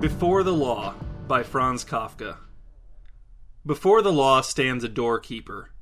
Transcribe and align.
Before 0.00 0.42
the 0.42 0.54
Law 0.54 0.94
by 1.28 1.42
Franz 1.42 1.84
Kafka. 1.84 2.38
Before 3.66 4.00
the 4.00 4.10
law 4.10 4.40
stands 4.40 4.82
a 4.82 4.88
doorkeeper. 4.88 5.72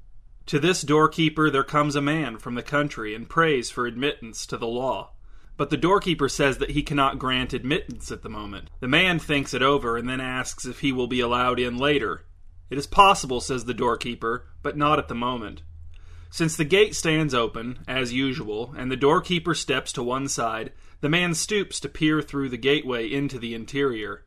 To 0.46 0.58
this 0.58 0.82
doorkeeper 0.82 1.50
there 1.50 1.62
comes 1.62 1.94
a 1.94 2.02
man 2.02 2.38
from 2.38 2.56
the 2.56 2.64
country 2.64 3.14
and 3.14 3.28
prays 3.28 3.70
for 3.70 3.86
admittance 3.86 4.44
to 4.46 4.56
the 4.56 4.66
law. 4.66 5.12
But 5.56 5.70
the 5.70 5.76
doorkeeper 5.76 6.28
says 6.28 6.58
that 6.58 6.72
he 6.72 6.82
cannot 6.82 7.20
grant 7.20 7.52
admittance 7.52 8.10
at 8.10 8.22
the 8.22 8.28
moment. 8.28 8.70
The 8.80 8.88
man 8.88 9.20
thinks 9.20 9.54
it 9.54 9.62
over 9.62 9.96
and 9.96 10.08
then 10.08 10.20
asks 10.20 10.66
if 10.66 10.80
he 10.80 10.90
will 10.90 11.06
be 11.06 11.20
allowed 11.20 11.60
in 11.60 11.78
later. 11.78 12.24
It 12.70 12.76
is 12.76 12.88
possible, 12.88 13.40
says 13.40 13.66
the 13.66 13.72
doorkeeper, 13.72 14.46
but 14.64 14.76
not 14.76 14.98
at 14.98 15.06
the 15.06 15.14
moment. 15.14 15.62
Since 16.28 16.56
the 16.56 16.64
gate 16.64 16.96
stands 16.96 17.34
open, 17.34 17.78
as 17.86 18.12
usual, 18.12 18.74
and 18.76 18.90
the 18.90 18.96
doorkeeper 18.96 19.54
steps 19.54 19.92
to 19.92 20.02
one 20.02 20.26
side, 20.26 20.72
the 21.00 21.08
man 21.08 21.34
stoops 21.34 21.78
to 21.80 21.88
peer 21.88 22.20
through 22.20 22.48
the 22.48 22.56
gateway 22.56 23.10
into 23.10 23.38
the 23.38 23.54
interior. 23.54 24.24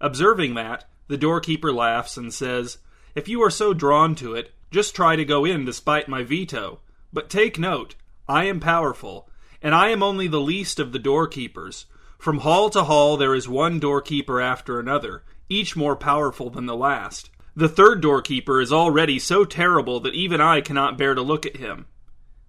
Observing 0.00 0.54
that, 0.54 0.88
the 1.08 1.16
doorkeeper 1.16 1.72
laughs 1.72 2.16
and 2.16 2.32
says, 2.32 2.78
If 3.14 3.28
you 3.28 3.42
are 3.42 3.50
so 3.50 3.74
drawn 3.74 4.14
to 4.16 4.34
it, 4.34 4.52
just 4.70 4.94
try 4.94 5.16
to 5.16 5.24
go 5.24 5.44
in 5.44 5.64
despite 5.64 6.08
my 6.08 6.22
veto. 6.22 6.80
But 7.12 7.30
take 7.30 7.58
note, 7.58 7.96
I 8.28 8.44
am 8.44 8.60
powerful, 8.60 9.28
and 9.60 9.74
I 9.74 9.88
am 9.88 10.02
only 10.02 10.28
the 10.28 10.40
least 10.40 10.78
of 10.78 10.92
the 10.92 10.98
doorkeepers. 10.98 11.86
From 12.18 12.38
hall 12.38 12.70
to 12.70 12.84
hall 12.84 13.16
there 13.16 13.34
is 13.34 13.48
one 13.48 13.80
doorkeeper 13.80 14.40
after 14.40 14.78
another, 14.78 15.24
each 15.48 15.74
more 15.74 15.96
powerful 15.96 16.50
than 16.50 16.66
the 16.66 16.76
last. 16.76 17.30
The 17.56 17.68
third 17.68 18.00
doorkeeper 18.00 18.60
is 18.60 18.72
already 18.72 19.18
so 19.18 19.44
terrible 19.44 20.00
that 20.00 20.14
even 20.14 20.40
I 20.40 20.60
cannot 20.60 20.96
bear 20.96 21.14
to 21.14 21.22
look 21.22 21.44
at 21.44 21.56
him. 21.56 21.86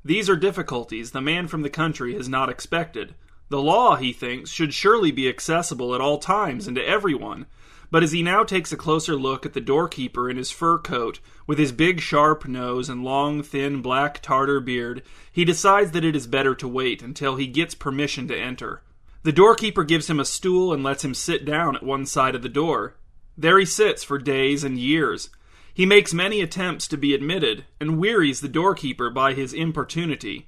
These 0.05 0.29
are 0.29 0.35
difficulties 0.35 1.11
the 1.11 1.21
man 1.21 1.47
from 1.47 1.63
the 1.63 1.69
country 1.69 2.13
has 2.13 2.29
not 2.29 2.49
expected. 2.49 3.15
The 3.51 3.61
law, 3.61 3.97
he 3.97 4.13
thinks, 4.13 4.49
should 4.49 4.73
surely 4.73 5.11
be 5.11 5.27
accessible 5.27 5.93
at 5.93 5.99
all 5.99 6.19
times 6.19 6.67
and 6.67 6.75
to 6.77 6.87
everyone. 6.87 7.47
But 7.91 8.01
as 8.01 8.13
he 8.13 8.23
now 8.23 8.45
takes 8.45 8.71
a 8.71 8.77
closer 8.77 9.17
look 9.17 9.45
at 9.45 9.51
the 9.51 9.59
doorkeeper 9.59 10.29
in 10.29 10.37
his 10.37 10.51
fur 10.51 10.77
coat, 10.77 11.19
with 11.45 11.59
his 11.59 11.73
big 11.73 11.99
sharp 11.99 12.47
nose 12.47 12.87
and 12.87 13.03
long, 13.03 13.43
thin, 13.43 13.81
black 13.81 14.21
Tartar 14.21 14.61
beard, 14.61 15.03
he 15.29 15.43
decides 15.43 15.91
that 15.91 16.05
it 16.05 16.15
is 16.15 16.27
better 16.27 16.55
to 16.55 16.65
wait 16.65 17.01
until 17.01 17.35
he 17.35 17.45
gets 17.45 17.75
permission 17.75 18.25
to 18.29 18.39
enter. 18.39 18.83
The 19.23 19.33
doorkeeper 19.33 19.83
gives 19.83 20.09
him 20.09 20.21
a 20.21 20.23
stool 20.23 20.71
and 20.71 20.81
lets 20.81 21.03
him 21.03 21.13
sit 21.13 21.43
down 21.43 21.75
at 21.75 21.83
one 21.83 22.05
side 22.05 22.35
of 22.35 22.43
the 22.43 22.47
door. 22.47 22.95
There 23.37 23.59
he 23.59 23.65
sits 23.65 24.01
for 24.01 24.17
days 24.17 24.63
and 24.63 24.79
years. 24.79 25.29
He 25.73 25.85
makes 25.85 26.13
many 26.13 26.39
attempts 26.39 26.87
to 26.87 26.95
be 26.95 27.13
admitted, 27.13 27.65
and 27.81 27.99
wearies 27.99 28.39
the 28.39 28.47
doorkeeper 28.47 29.09
by 29.09 29.33
his 29.33 29.53
importunity. 29.53 30.47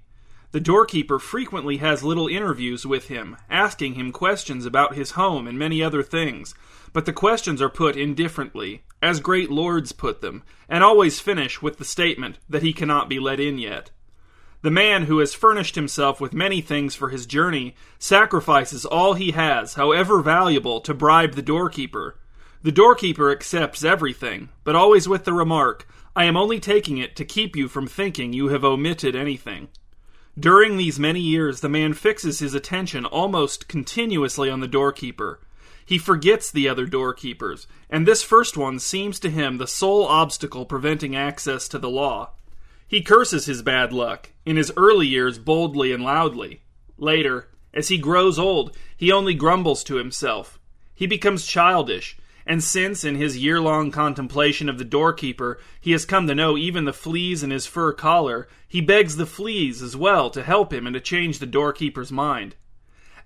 The 0.53 0.59
doorkeeper 0.59 1.17
frequently 1.17 1.77
has 1.77 2.03
little 2.03 2.27
interviews 2.27 2.85
with 2.85 3.07
him, 3.07 3.37
asking 3.49 3.95
him 3.95 4.11
questions 4.11 4.67
about 4.67 4.93
his 4.93 5.11
home 5.11 5.47
and 5.47 5.57
many 5.57 5.81
other 5.81 6.03
things, 6.03 6.53
but 6.93 7.07
the 7.07 7.11
questions 7.11 7.59
are 7.59 7.69
put 7.69 7.97
indifferently, 7.97 8.83
as 9.01 9.19
great 9.19 9.49
lords 9.49 9.93
put 9.93 10.21
them, 10.21 10.43
and 10.69 10.83
always 10.83 11.19
finish 11.19 11.63
with 11.63 11.79
the 11.79 11.83
statement 11.83 12.37
that 12.47 12.61
he 12.61 12.71
cannot 12.71 13.09
be 13.09 13.19
let 13.19 13.39
in 13.39 13.57
yet. 13.57 13.89
The 14.61 14.69
man 14.69 15.05
who 15.05 15.17
has 15.17 15.33
furnished 15.33 15.73
himself 15.73 16.21
with 16.21 16.33
many 16.33 16.61
things 16.61 16.93
for 16.93 17.09
his 17.09 17.25
journey 17.25 17.73
sacrifices 17.97 18.85
all 18.85 19.15
he 19.15 19.31
has, 19.31 19.73
however 19.73 20.21
valuable, 20.21 20.81
to 20.81 20.93
bribe 20.93 21.33
the 21.33 21.41
doorkeeper. 21.41 22.19
The 22.61 22.71
doorkeeper 22.71 23.31
accepts 23.31 23.83
everything, 23.83 24.49
but 24.63 24.75
always 24.75 25.09
with 25.09 25.25
the 25.25 25.33
remark, 25.33 25.87
I 26.15 26.25
am 26.25 26.37
only 26.37 26.59
taking 26.59 26.99
it 26.99 27.15
to 27.15 27.25
keep 27.25 27.55
you 27.55 27.67
from 27.67 27.87
thinking 27.87 28.33
you 28.33 28.49
have 28.49 28.63
omitted 28.63 29.15
anything. 29.15 29.69
During 30.39 30.77
these 30.77 30.99
many 30.99 31.19
years, 31.19 31.61
the 31.61 31.69
man 31.69 31.93
fixes 31.93 32.39
his 32.39 32.55
attention 32.55 33.05
almost 33.05 33.67
continuously 33.67 34.49
on 34.49 34.61
the 34.61 34.67
doorkeeper. 34.67 35.39
He 35.85 35.99
forgets 35.99 36.49
the 36.49 36.67
other 36.67 36.87
doorkeepers, 36.87 37.67
and 37.89 38.07
this 38.07 38.23
first 38.23 38.57
one 38.57 38.79
seems 38.79 39.19
to 39.19 39.29
him 39.29 39.57
the 39.57 39.67
sole 39.67 40.05
obstacle 40.05 40.65
preventing 40.65 41.15
access 41.15 41.67
to 41.67 41.77
the 41.77 41.89
law. 41.89 42.31
He 42.87 43.01
curses 43.01 43.45
his 43.45 43.61
bad 43.61 43.93
luck, 43.93 44.31
in 44.45 44.55
his 44.55 44.71
early 44.75 45.07
years 45.07 45.37
boldly 45.37 45.91
and 45.91 46.03
loudly. 46.03 46.61
Later, 46.97 47.49
as 47.73 47.89
he 47.89 47.97
grows 47.97 48.39
old, 48.39 48.75
he 48.97 49.11
only 49.11 49.33
grumbles 49.33 49.83
to 49.83 49.95
himself. 49.95 50.59
He 50.95 51.05
becomes 51.05 51.45
childish, 51.45 52.17
and 52.45 52.63
since, 52.63 53.03
in 53.03 53.15
his 53.15 53.37
year 53.37 53.61
long 53.61 53.91
contemplation 53.91 54.67
of 54.67 54.77
the 54.77 54.83
doorkeeper, 54.83 55.59
he 55.79 55.91
has 55.91 56.05
come 56.05 56.27
to 56.27 56.35
know 56.35 56.57
even 56.57 56.85
the 56.85 56.93
fleas 56.93 57.43
in 57.43 57.51
his 57.51 57.65
fur 57.65 57.93
collar, 57.93 58.47
he 58.67 58.81
begs 58.81 59.15
the 59.15 59.25
fleas 59.25 59.81
as 59.81 59.95
well 59.95 60.29
to 60.29 60.43
help 60.43 60.73
him 60.73 60.85
and 60.85 60.93
to 60.93 60.99
change 60.99 61.39
the 61.39 61.45
doorkeeper's 61.45 62.11
mind. 62.11 62.55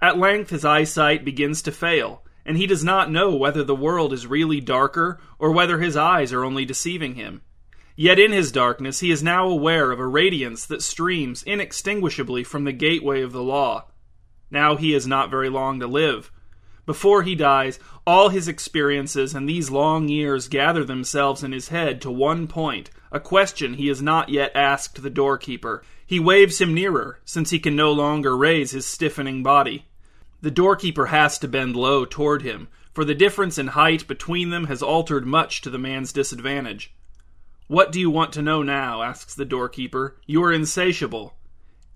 At 0.01 0.19
length 0.19 0.51
his 0.51 0.63
eyesight 0.63 1.25
begins 1.25 1.61
to 1.63 1.71
fail, 1.71 2.23
and 2.45 2.57
he 2.57 2.67
does 2.67 2.83
not 2.83 3.11
know 3.11 3.35
whether 3.35 3.63
the 3.63 3.75
world 3.75 4.13
is 4.13 4.27
really 4.27 4.61
darker 4.61 5.19
or 5.39 5.51
whether 5.51 5.79
his 5.79 5.97
eyes 5.97 6.31
are 6.31 6.45
only 6.45 6.65
deceiving 6.65 7.15
him. 7.15 7.41
Yet 7.95 8.19
in 8.19 8.31
his 8.31 8.51
darkness 8.51 8.99
he 8.99 9.09
is 9.09 9.23
now 9.23 9.49
aware 9.49 9.91
of 9.91 9.99
a 9.99 10.05
radiance 10.05 10.65
that 10.67 10.83
streams 10.83 11.41
inextinguishably 11.43 12.43
from 12.43 12.63
the 12.63 12.71
gateway 12.71 13.23
of 13.23 13.31
the 13.31 13.41
law. 13.41 13.85
Now 14.51 14.75
he 14.75 14.91
has 14.91 15.07
not 15.07 15.31
very 15.31 15.49
long 15.49 15.79
to 15.79 15.87
live. 15.87 16.31
Before 16.87 17.23
he 17.23 17.35
dies, 17.35 17.79
all 18.07 18.29
his 18.29 18.47
experiences 18.47 19.35
and 19.35 19.47
these 19.47 19.69
long 19.69 20.07
years 20.07 20.47
gather 20.47 20.85
themselves 20.85 21.43
in 21.43 21.51
his 21.51 21.67
head 21.67 22.01
to 22.01 22.09
one 22.09 22.47
point, 22.47 22.89
a 23.11 23.19
question 23.19 23.73
he 23.73 23.89
has 23.89 24.01
not 24.01 24.29
yet 24.29 24.53
asked 24.55 25.03
the 25.03 25.09
doorkeeper. 25.09 25.83
He 26.05 26.17
waves 26.17 26.61
him 26.61 26.73
nearer, 26.73 27.19
since 27.25 27.49
he 27.49 27.59
can 27.59 27.75
no 27.75 27.91
longer 27.91 28.37
raise 28.37 28.71
his 28.71 28.85
stiffening 28.85 29.43
body. 29.43 29.85
The 30.41 30.49
doorkeeper 30.49 31.07
has 31.07 31.37
to 31.39 31.47
bend 31.49 31.75
low 31.75 32.05
toward 32.05 32.41
him, 32.41 32.69
for 32.93 33.03
the 33.03 33.13
difference 33.13 33.57
in 33.57 33.67
height 33.67 34.07
between 34.07 34.49
them 34.51 34.67
has 34.67 34.81
altered 34.81 35.27
much 35.27 35.59
to 35.61 35.69
the 35.69 35.77
man's 35.77 36.13
disadvantage. 36.13 36.93
What 37.67 37.91
do 37.91 37.99
you 37.99 38.09
want 38.09 38.31
to 38.33 38.41
know 38.41 38.63
now? 38.63 39.03
asks 39.03 39.35
the 39.35 39.43
doorkeeper. 39.43 40.15
You 40.25 40.41
are 40.45 40.53
insatiable. 40.53 41.35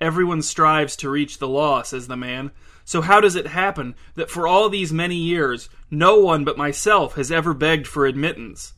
Everyone 0.01 0.41
strives 0.41 0.97
to 0.97 1.09
reach 1.09 1.37
the 1.37 1.47
law, 1.47 1.81
says 1.81 2.09
the 2.09 2.17
man. 2.17 2.51
So 2.83 3.01
how 3.01 3.21
does 3.21 3.35
it 3.35 3.47
happen 3.47 3.95
that 4.15 4.29
for 4.29 4.47
all 4.47 4.69
these 4.69 4.91
many 4.91 5.15
years 5.15 5.69
no 5.89 6.19
one 6.19 6.43
but 6.43 6.57
myself 6.57 7.15
has 7.15 7.31
ever 7.31 7.53
begged 7.53 7.87
for 7.87 8.05
admittance? 8.05 8.73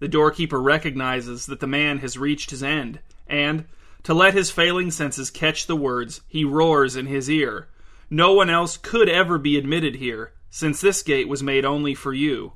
The 0.00 0.08
doorkeeper 0.08 0.60
recognizes 0.60 1.46
that 1.46 1.60
the 1.60 1.66
man 1.66 1.98
has 1.98 2.18
reached 2.18 2.50
his 2.50 2.62
end, 2.62 3.00
and, 3.26 3.66
to 4.02 4.14
let 4.14 4.34
his 4.34 4.50
failing 4.50 4.90
senses 4.90 5.30
catch 5.30 5.66
the 5.66 5.76
words, 5.76 6.22
he 6.26 6.44
roars 6.44 6.96
in 6.96 7.06
his 7.06 7.30
ear. 7.30 7.68
No 8.10 8.32
one 8.32 8.50
else 8.50 8.76
could 8.76 9.08
ever 9.08 9.38
be 9.38 9.56
admitted 9.56 9.96
here, 9.96 10.32
since 10.50 10.80
this 10.80 11.02
gate 11.02 11.28
was 11.28 11.42
made 11.42 11.64
only 11.64 11.94
for 11.94 12.12
you. 12.12 12.54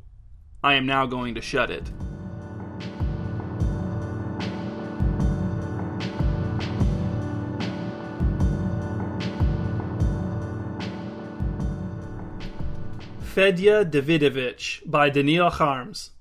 I 0.63 0.75
am 0.75 0.87
now 0.87 1.07
going 1.07 1.37
to 1.37 1.41
shut 1.41 1.71
it. 1.71 1.91
Fedya 13.36 13.84
Davidovich 13.84 14.80
by 14.86 15.10
Daniil 15.10 15.50
Harms. 15.50 16.12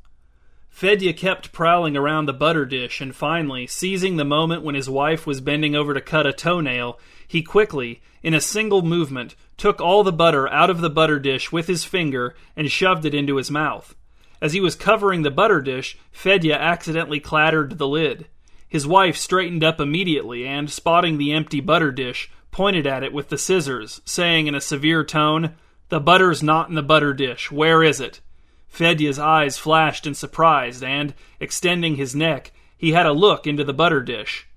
Fedya 0.69 1.13
kept 1.13 1.53
prowling 1.53 1.95
around 1.95 2.25
the 2.25 2.33
butter 2.33 2.65
dish, 2.65 2.99
and 2.99 3.15
finally, 3.15 3.65
seizing 3.65 4.17
the 4.17 4.25
moment 4.25 4.63
when 4.63 4.75
his 4.75 4.89
wife 4.89 5.25
was 5.25 5.39
bending 5.39 5.77
over 5.77 5.93
to 5.93 6.01
cut 6.01 6.27
a 6.27 6.33
toenail, 6.33 6.99
he 7.25 7.41
quickly, 7.41 8.01
in 8.21 8.33
a 8.33 8.41
single 8.41 8.81
movement, 8.81 9.33
took 9.55 9.79
all 9.79 10.03
the 10.03 10.11
butter 10.11 10.49
out 10.49 10.69
of 10.69 10.81
the 10.81 10.89
butter 10.89 11.17
dish 11.17 11.53
with 11.53 11.67
his 11.67 11.85
finger 11.85 12.35
and 12.53 12.69
shoved 12.69 13.05
it 13.05 13.15
into 13.15 13.37
his 13.37 13.49
mouth. 13.49 13.95
As 14.41 14.51
he 14.51 14.59
was 14.59 14.75
covering 14.75 15.21
the 15.21 15.31
butter 15.31 15.61
dish, 15.61 15.97
Fedya 16.11 16.57
accidentally 16.57 17.21
clattered 17.21 17.77
the 17.77 17.87
lid. 17.87 18.27
His 18.67 18.85
wife 18.85 19.15
straightened 19.15 19.63
up 19.63 19.79
immediately 19.79 20.45
and, 20.45 20.69
spotting 20.69 21.17
the 21.17 21.31
empty 21.31 21.61
butter 21.61 21.93
dish, 21.93 22.29
pointed 22.51 22.85
at 22.85 23.03
it 23.03 23.13
with 23.13 23.29
the 23.29 23.37
scissors, 23.37 24.01
saying 24.03 24.47
in 24.47 24.55
a 24.55 24.59
severe 24.59 25.05
tone, 25.05 25.55
the 25.89 25.99
butter's 25.99 26.41
not 26.41 26.69
in 26.69 26.75
the 26.75 26.83
butter 26.83 27.13
dish. 27.13 27.51
Where 27.51 27.83
is 27.83 27.99
it? 27.99 28.21
Fedya's 28.67 29.19
eyes 29.19 29.57
flashed 29.57 30.05
in 30.05 30.13
surprise, 30.13 30.83
and, 30.83 31.13
extending 31.39 31.95
his 31.95 32.15
neck, 32.15 32.51
he 32.77 32.91
had 32.91 33.05
a 33.05 33.13
look 33.13 33.47
into 33.47 33.63
the 33.63 33.73
butter 33.73 34.01
dish. 34.01 34.47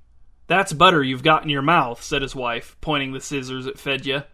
That's 0.47 0.73
butter 0.73 1.03
you've 1.03 1.23
got 1.23 1.45
in 1.45 1.51
your 1.51 1.63
mouth, 1.63 2.03
said 2.03 2.23
his 2.23 2.35
wife, 2.35 2.77
pointing 2.81 3.13
the 3.13 3.21
scissors 3.21 3.67
at 3.67 3.79
Fedya. 3.79 4.27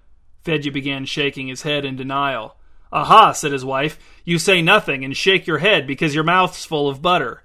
Fedya 0.45 0.73
began 0.73 1.05
shaking 1.05 1.49
his 1.49 1.63
head 1.63 1.85
in 1.85 1.97
denial. 1.97 2.57
Aha, 2.93 3.33
said 3.33 3.51
his 3.51 3.65
wife, 3.65 3.99
you 4.25 4.39
say 4.39 4.63
nothing 4.63 5.05
and 5.05 5.17
shake 5.17 5.47
your 5.47 5.59
head 5.59 5.87
because 5.87 6.15
your 6.15 6.23
mouth's 6.23 6.65
full 6.65 6.89
of 6.89 7.03
butter. 7.03 7.43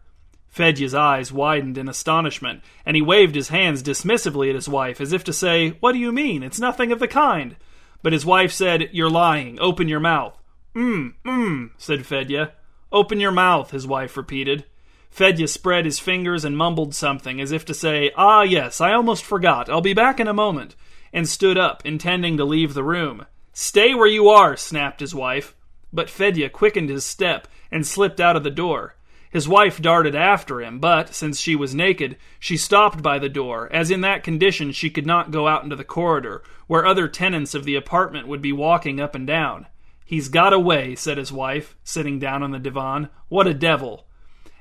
Fedya's 0.47 0.93
eyes 0.93 1.31
widened 1.31 1.77
in 1.77 1.89
astonishment, 1.89 2.61
and 2.85 2.95
he 2.95 3.01
waved 3.01 3.35
his 3.35 3.49
hands 3.49 3.81
dismissively 3.81 4.49
at 4.49 4.55
his 4.55 4.69
wife, 4.69 5.01
as 5.01 5.13
if 5.13 5.23
to 5.23 5.33
say, 5.33 5.69
What 5.79 5.93
do 5.93 5.99
you 5.99 6.11
mean? 6.11 6.43
It's 6.43 6.59
nothing 6.59 6.91
of 6.91 6.99
the 6.99 7.07
kind. 7.07 7.55
But 8.01 8.13
his 8.13 8.25
wife 8.25 8.51
said, 8.51 8.89
You're 8.91 9.09
lying. 9.09 9.59
Open 9.59 9.87
your 9.87 9.99
mouth. 9.99 10.37
Mm, 10.75 11.13
mm, 11.25 11.71
said 11.77 12.05
Fedya. 12.05 12.51
Open 12.91 13.19
your 13.19 13.31
mouth, 13.31 13.71
his 13.71 13.85
wife 13.85 14.15
repeated. 14.17 14.65
Fedya 15.11 15.47
spread 15.47 15.85
his 15.85 15.99
fingers 15.99 16.45
and 16.45 16.57
mumbled 16.57 16.93
something, 16.95 17.41
as 17.41 17.51
if 17.51 17.65
to 17.65 17.73
say, 17.73 18.11
Ah, 18.15 18.43
yes, 18.43 18.79
I 18.79 18.93
almost 18.93 19.23
forgot. 19.25 19.69
I'll 19.69 19.81
be 19.81 19.93
back 19.93 20.19
in 20.19 20.27
a 20.27 20.33
moment, 20.33 20.75
and 21.11 21.27
stood 21.27 21.57
up, 21.57 21.85
intending 21.85 22.37
to 22.37 22.45
leave 22.45 22.73
the 22.73 22.83
room. 22.83 23.25
Stay 23.53 23.93
where 23.93 24.07
you 24.07 24.29
are, 24.29 24.55
snapped 24.55 24.99
his 24.99 25.13
wife. 25.15 25.55
but 25.91 26.09
Fedya 26.09 26.49
quickened 26.51 26.89
his 26.89 27.03
step 27.03 27.47
and 27.71 27.85
slipped 27.85 28.19
out 28.19 28.35
of 28.35 28.43
the 28.43 28.51
door. 28.51 28.95
His 29.29 29.47
wife 29.47 29.79
darted 29.79 30.15
after 30.15 30.59
him, 30.59 30.79
but, 30.79 31.13
since 31.13 31.39
she 31.39 31.55
was 31.55 31.75
naked, 31.75 32.17
she 32.39 32.57
stopped 32.57 33.03
by 33.03 33.19
the 33.19 33.29
door, 33.29 33.69
as 33.71 33.91
in 33.91 34.01
that 34.01 34.23
condition 34.23 34.71
she 34.71 34.89
could 34.89 35.05
not 35.05 35.29
go 35.29 35.47
out 35.47 35.63
into 35.63 35.75
the 35.75 35.83
corridor, 35.83 36.41
where 36.65 36.85
other 36.85 37.07
tenants 37.07 37.53
of 37.53 37.63
the 37.63 37.75
apartment 37.75 38.27
would 38.27 38.41
be 38.41 38.51
walking 38.51 38.99
up 38.99 39.13
and 39.13 39.27
down. 39.27 39.67
He's 40.03 40.29
got 40.29 40.51
away, 40.51 40.95
said 40.95 41.19
his 41.19 41.31
wife, 41.31 41.75
sitting 41.83 42.17
down 42.17 42.41
on 42.41 42.49
the 42.49 42.57
divan. 42.57 43.09
What 43.27 43.45
a 43.45 43.53
devil! 43.53 44.07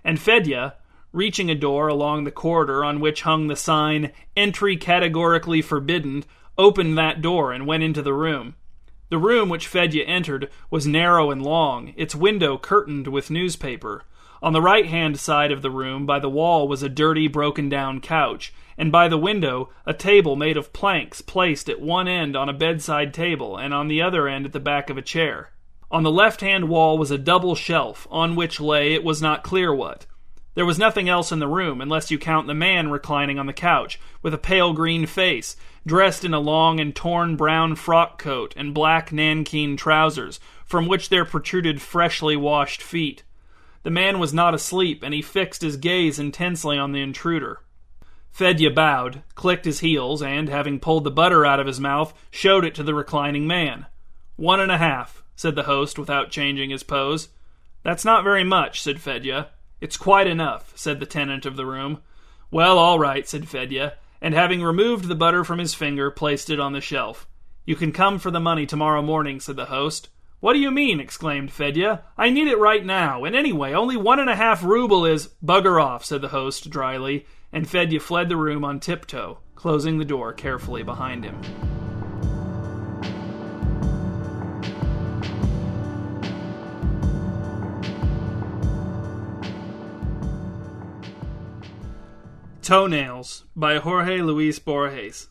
And 0.05 0.21
Fedya, 0.21 0.75
reaching 1.13 1.51
a 1.51 1.55
door 1.55 1.89
along 1.89 2.25
the 2.25 2.31
corridor 2.31 2.85
on 2.85 3.01
which 3.01 3.23
hung 3.23 3.47
the 3.47 3.57
sign, 3.57 4.13
Entry 4.37 4.77
Categorically 4.77 5.63
Forbidden, 5.63 6.25
opened 6.59 6.99
that 6.99 7.23
door 7.23 7.53
and 7.53 7.67
went 7.67 7.83
into 7.83 8.03
the 8.03 8.13
room. 8.13 8.57
The 9.09 9.17
room 9.17 9.49
which 9.49 9.67
Fedya 9.67 10.05
entered 10.05 10.51
was 10.71 10.87
narrow 10.87 11.31
and 11.31 11.43
long, 11.43 11.95
its 11.97 12.15
window 12.15 12.59
curtained 12.59 13.09
with 13.09 13.31
newspaper. 13.31 14.05
On 14.41 14.53
the 14.53 14.63
right 14.63 14.87
hand 14.87 15.19
side 15.19 15.51
of 15.51 15.63
the 15.63 15.71
room, 15.71 16.07
by 16.07 16.21
the 16.21 16.31
wall, 16.31 16.69
was 16.69 16.83
a 16.83 16.89
dirty, 16.89 17.27
broken 17.27 17.69
down 17.69 18.01
couch, 18.01 18.53
and 18.77 18.93
by 18.93 19.09
the 19.09 19.19
window, 19.19 19.71
a 19.85 19.93
table 19.93 20.37
made 20.37 20.57
of 20.57 20.73
planks 20.73 21.21
placed 21.21 21.69
at 21.69 21.81
one 21.81 22.07
end 22.07 22.37
on 22.37 22.49
a 22.49 22.53
bedside 22.53 23.13
table, 23.13 23.57
and 23.57 23.75
on 23.75 23.89
the 23.89 24.01
other 24.01 24.29
end 24.29 24.47
at 24.47 24.53
the 24.53 24.61
back 24.61 24.91
of 24.91 24.97
a 24.97 25.03
chair. 25.03 25.51
On 25.91 26.05
the 26.05 26.13
left 26.13 26.41
hand 26.41 26.69
wall 26.69 26.97
was 26.97 27.11
a 27.11 27.19
double 27.19 27.57
shelf, 27.57 28.07
on 28.11 28.37
which 28.37 28.61
lay 28.61 28.95
it 28.95 29.03
was 29.03 29.21
not 29.21 29.43
clear 29.43 29.75
what. 29.75 30.07
There 30.55 30.67
was 30.67 30.79
nothing 30.79 31.09
else 31.09 31.33
in 31.33 31.41
the 31.41 31.49
room, 31.49 31.81
unless 31.81 32.11
you 32.11 32.19
count 32.19 32.47
the 32.47 32.55
man 32.55 32.91
reclining 32.91 33.39
on 33.39 33.47
the 33.47 33.53
couch, 33.53 33.99
with 34.23 34.35
a 34.35 34.39
pale 34.39 34.73
green 34.73 35.07
face, 35.07 35.57
dressed 35.87 36.25
in 36.25 36.35
a 36.35 36.41
long 36.41 36.79
and 36.79 36.95
torn 36.95 37.37
brown 37.37 37.75
frock 37.75 38.19
coat 38.19 38.55
and 38.57 38.75
black 38.75 39.11
nankeen 39.11 39.77
trousers, 39.77 40.39
from 40.65 40.87
which 40.87 41.09
there 41.09 41.25
protruded 41.25 41.81
freshly 41.81 42.37
washed 42.37 42.83
feet. 42.83 43.23
The 43.83 43.91
man 43.91 44.19
was 44.19 44.35
not 44.35 44.55
asleep, 44.55 45.03
and 45.03 45.15
he 45.15 45.23
fixed 45.23 45.63
his 45.63 45.77
gaze 45.77 46.19
intensely 46.19 46.79
on 46.79 46.93
the 46.93 47.01
intruder. 47.01 47.61
Fedya 48.31 48.71
bowed, 48.71 49.23
clicked 49.35 49.65
his 49.65 49.81
heels, 49.81 50.23
and, 50.23 50.49
having 50.49 50.79
pulled 50.79 51.05
the 51.05 51.11
butter 51.11 51.47
out 51.47 51.61
of 51.61 51.67
his 51.67 51.81
mouth, 51.81 52.13
showed 52.31 52.65
it 52.65 52.75
to 52.75 52.83
the 52.83 52.95
reclining 52.95 53.47
man. 53.47 53.87
One 54.37 54.61
and 54.61 54.71
a 54.71 54.79
half, 54.79 55.23
said 55.35 55.55
the 55.55 55.65
host 55.65 55.99
without 55.99 56.31
changing 56.31 56.71
his 56.71 56.83
pose. 56.83 57.29
That's 57.83 58.05
not 58.05 58.25
very 58.25 58.45
much, 58.45 58.81
said 58.83 59.01
Fedya. 59.01 59.49
It's 59.81 59.97
quite 59.97 60.27
enough, 60.27 60.73
said 60.75 61.01
the 61.01 61.07
tenant 61.07 61.47
of 61.47 61.57
the 61.57 61.67
room. 61.67 62.03
Well, 62.51 62.79
all 62.79 62.99
right, 62.99 63.29
said 63.29 63.49
Fedya, 63.49 63.95
and 64.21 64.35
having 64.35 64.63
removed 64.63 65.07
the 65.07 65.15
butter 65.15 65.45
from 65.45 65.59
his 65.59 65.75
finger, 65.75 66.11
placed 66.11 66.51
it 66.51 66.61
on 66.61 66.73
the 66.73 66.81
shelf. 66.81 67.27
You 67.65 67.77
can 67.77 67.93
come 67.93 68.19
for 68.19 68.31
the 68.31 68.41
money 68.41 68.67
tomorrow 68.67 69.03
morning, 69.03 69.41
said 69.41 69.57
the 69.57 69.67
host. 69.67 70.09
What 70.41 70.53
do 70.53 70.61
you 70.61 70.71
mean? 70.71 71.01
exclaimed 71.01 71.51
Fedya. 71.51 72.03
I 72.17 72.31
need 72.31 72.47
it 72.47 72.59
right 72.59 72.87
now, 72.87 73.25
and 73.25 73.35
anyway, 73.35 73.73
only 73.73 73.97
one 73.97 74.21
and 74.21 74.31
a 74.31 74.37
half 74.37 74.63
ruble 74.63 75.05
is. 75.05 75.31
Bugger 75.45 75.83
off, 75.83 76.05
said 76.05 76.21
the 76.21 76.29
host 76.29 76.71
dryly, 76.71 77.27
and 77.53 77.69
Fedya 77.69 78.01
fled 78.01 78.29
the 78.29 78.37
room 78.37 78.65
on 78.65 78.79
tiptoe, 78.79 79.39
closing 79.57 79.99
the 79.99 80.05
door 80.05 80.33
carefully 80.33 80.85
behind 80.85 81.25
him. 81.25 81.41
Toenails 92.63 93.45
by 93.57 93.79
Jorge 93.79 94.21
Luis 94.21 94.61
Borges. 94.61 95.29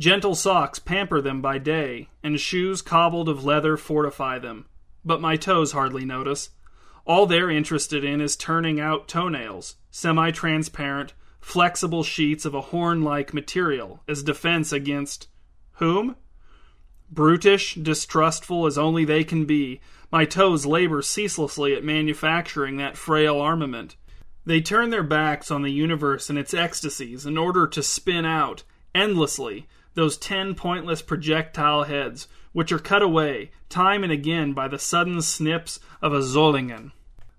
Gentle 0.00 0.34
socks 0.34 0.78
pamper 0.78 1.20
them 1.20 1.42
by 1.42 1.58
day, 1.58 2.08
and 2.22 2.40
shoes 2.40 2.80
cobbled 2.80 3.28
of 3.28 3.44
leather 3.44 3.76
fortify 3.76 4.38
them. 4.38 4.64
But 5.04 5.20
my 5.20 5.36
toes 5.36 5.72
hardly 5.72 6.06
notice. 6.06 6.48
All 7.04 7.26
they're 7.26 7.50
interested 7.50 8.02
in 8.02 8.18
is 8.22 8.34
turning 8.34 8.80
out 8.80 9.08
toenails, 9.08 9.76
semi 9.90 10.30
transparent, 10.30 11.12
flexible 11.38 12.02
sheets 12.02 12.46
of 12.46 12.54
a 12.54 12.62
horn 12.62 13.02
like 13.02 13.34
material, 13.34 14.02
as 14.08 14.22
defense 14.22 14.72
against. 14.72 15.28
whom? 15.72 16.16
Brutish, 17.10 17.74
distrustful 17.74 18.64
as 18.64 18.78
only 18.78 19.04
they 19.04 19.22
can 19.22 19.44
be, 19.44 19.82
my 20.10 20.24
toes 20.24 20.64
labor 20.64 21.02
ceaselessly 21.02 21.74
at 21.74 21.84
manufacturing 21.84 22.78
that 22.78 22.96
frail 22.96 23.38
armament. 23.38 23.96
They 24.46 24.62
turn 24.62 24.88
their 24.88 25.02
backs 25.02 25.50
on 25.50 25.60
the 25.60 25.70
universe 25.70 26.30
and 26.30 26.38
its 26.38 26.54
ecstasies 26.54 27.26
in 27.26 27.36
order 27.36 27.66
to 27.66 27.82
spin 27.82 28.24
out, 28.24 28.62
endlessly, 28.94 29.68
those 29.94 30.16
ten 30.16 30.54
pointless 30.54 31.02
projectile 31.02 31.84
heads, 31.84 32.28
which 32.52 32.72
are 32.72 32.78
cut 32.78 33.02
away, 33.02 33.50
time 33.68 34.02
and 34.02 34.12
again, 34.12 34.52
by 34.52 34.68
the 34.68 34.78
sudden 34.78 35.22
snips 35.22 35.80
of 36.02 36.12
a 36.12 36.20
Solingen. 36.20 36.92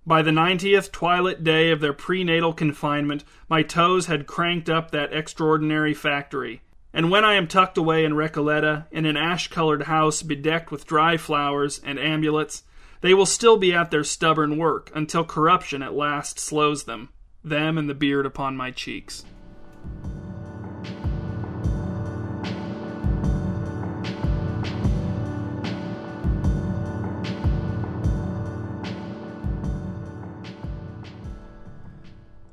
By 0.05 0.21
the 0.21 0.31
ninetieth 0.31 0.91
twilight 0.91 1.43
day 1.43 1.69
of 1.69 1.79
their 1.79 1.93
prenatal 1.93 2.53
confinement, 2.53 3.23
my 3.47 3.61
toes 3.61 4.07
had 4.07 4.25
cranked 4.25 4.69
up 4.69 4.91
that 4.91 5.13
extraordinary 5.13 5.93
factory. 5.93 6.61
And 6.93 7.09
when 7.09 7.23
I 7.23 7.35
am 7.35 7.47
tucked 7.47 7.77
away 7.77 8.03
in 8.03 8.13
Recoleta, 8.13 8.85
in 8.91 9.05
an 9.05 9.15
ash 9.15 9.47
colored 9.47 9.83
house 9.83 10.23
bedecked 10.23 10.71
with 10.71 10.87
dry 10.87 11.17
flowers 11.17 11.79
and 11.83 11.99
amulets, 11.99 12.63
they 13.01 13.13
will 13.13 13.25
still 13.25 13.57
be 13.57 13.73
at 13.73 13.91
their 13.91 14.03
stubborn 14.03 14.57
work 14.57 14.91
until 14.93 15.23
corruption 15.23 15.81
at 15.81 15.93
last 15.93 16.39
slows 16.39 16.83
them, 16.83 17.09
them 17.43 17.77
and 17.77 17.89
the 17.89 17.95
beard 17.95 18.25
upon 18.25 18.57
my 18.57 18.71
cheeks. 18.71 19.23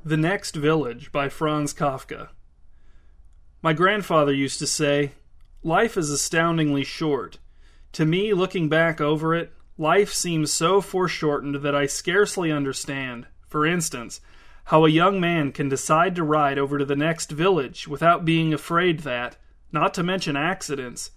The 0.09 0.17
Next 0.17 0.55
Village 0.55 1.11
by 1.11 1.29
Franz 1.29 1.71
Kafka. 1.71 2.29
My 3.61 3.73
grandfather 3.73 4.33
used 4.33 4.57
to 4.57 4.65
say, 4.65 5.11
Life 5.61 5.97
is 5.97 6.09
astoundingly 6.09 6.83
short. 6.83 7.37
To 7.91 8.07
me, 8.07 8.33
looking 8.33 8.69
back 8.69 8.99
over 8.99 9.35
it, 9.35 9.53
life 9.77 10.11
seems 10.11 10.51
so 10.51 10.81
foreshortened 10.81 11.57
that 11.57 11.75
I 11.75 11.85
scarcely 11.85 12.51
understand, 12.51 13.27
for 13.47 13.67
instance, 13.67 14.19
how 14.63 14.83
a 14.83 14.89
young 14.89 15.19
man 15.19 15.51
can 15.51 15.69
decide 15.69 16.15
to 16.15 16.23
ride 16.23 16.57
over 16.57 16.79
to 16.79 16.85
the 16.85 16.95
next 16.95 17.29
village 17.29 17.87
without 17.87 18.25
being 18.25 18.51
afraid 18.51 19.01
that, 19.01 19.37
not 19.71 19.93
to 19.93 20.01
mention 20.01 20.35
accidents, 20.35 21.11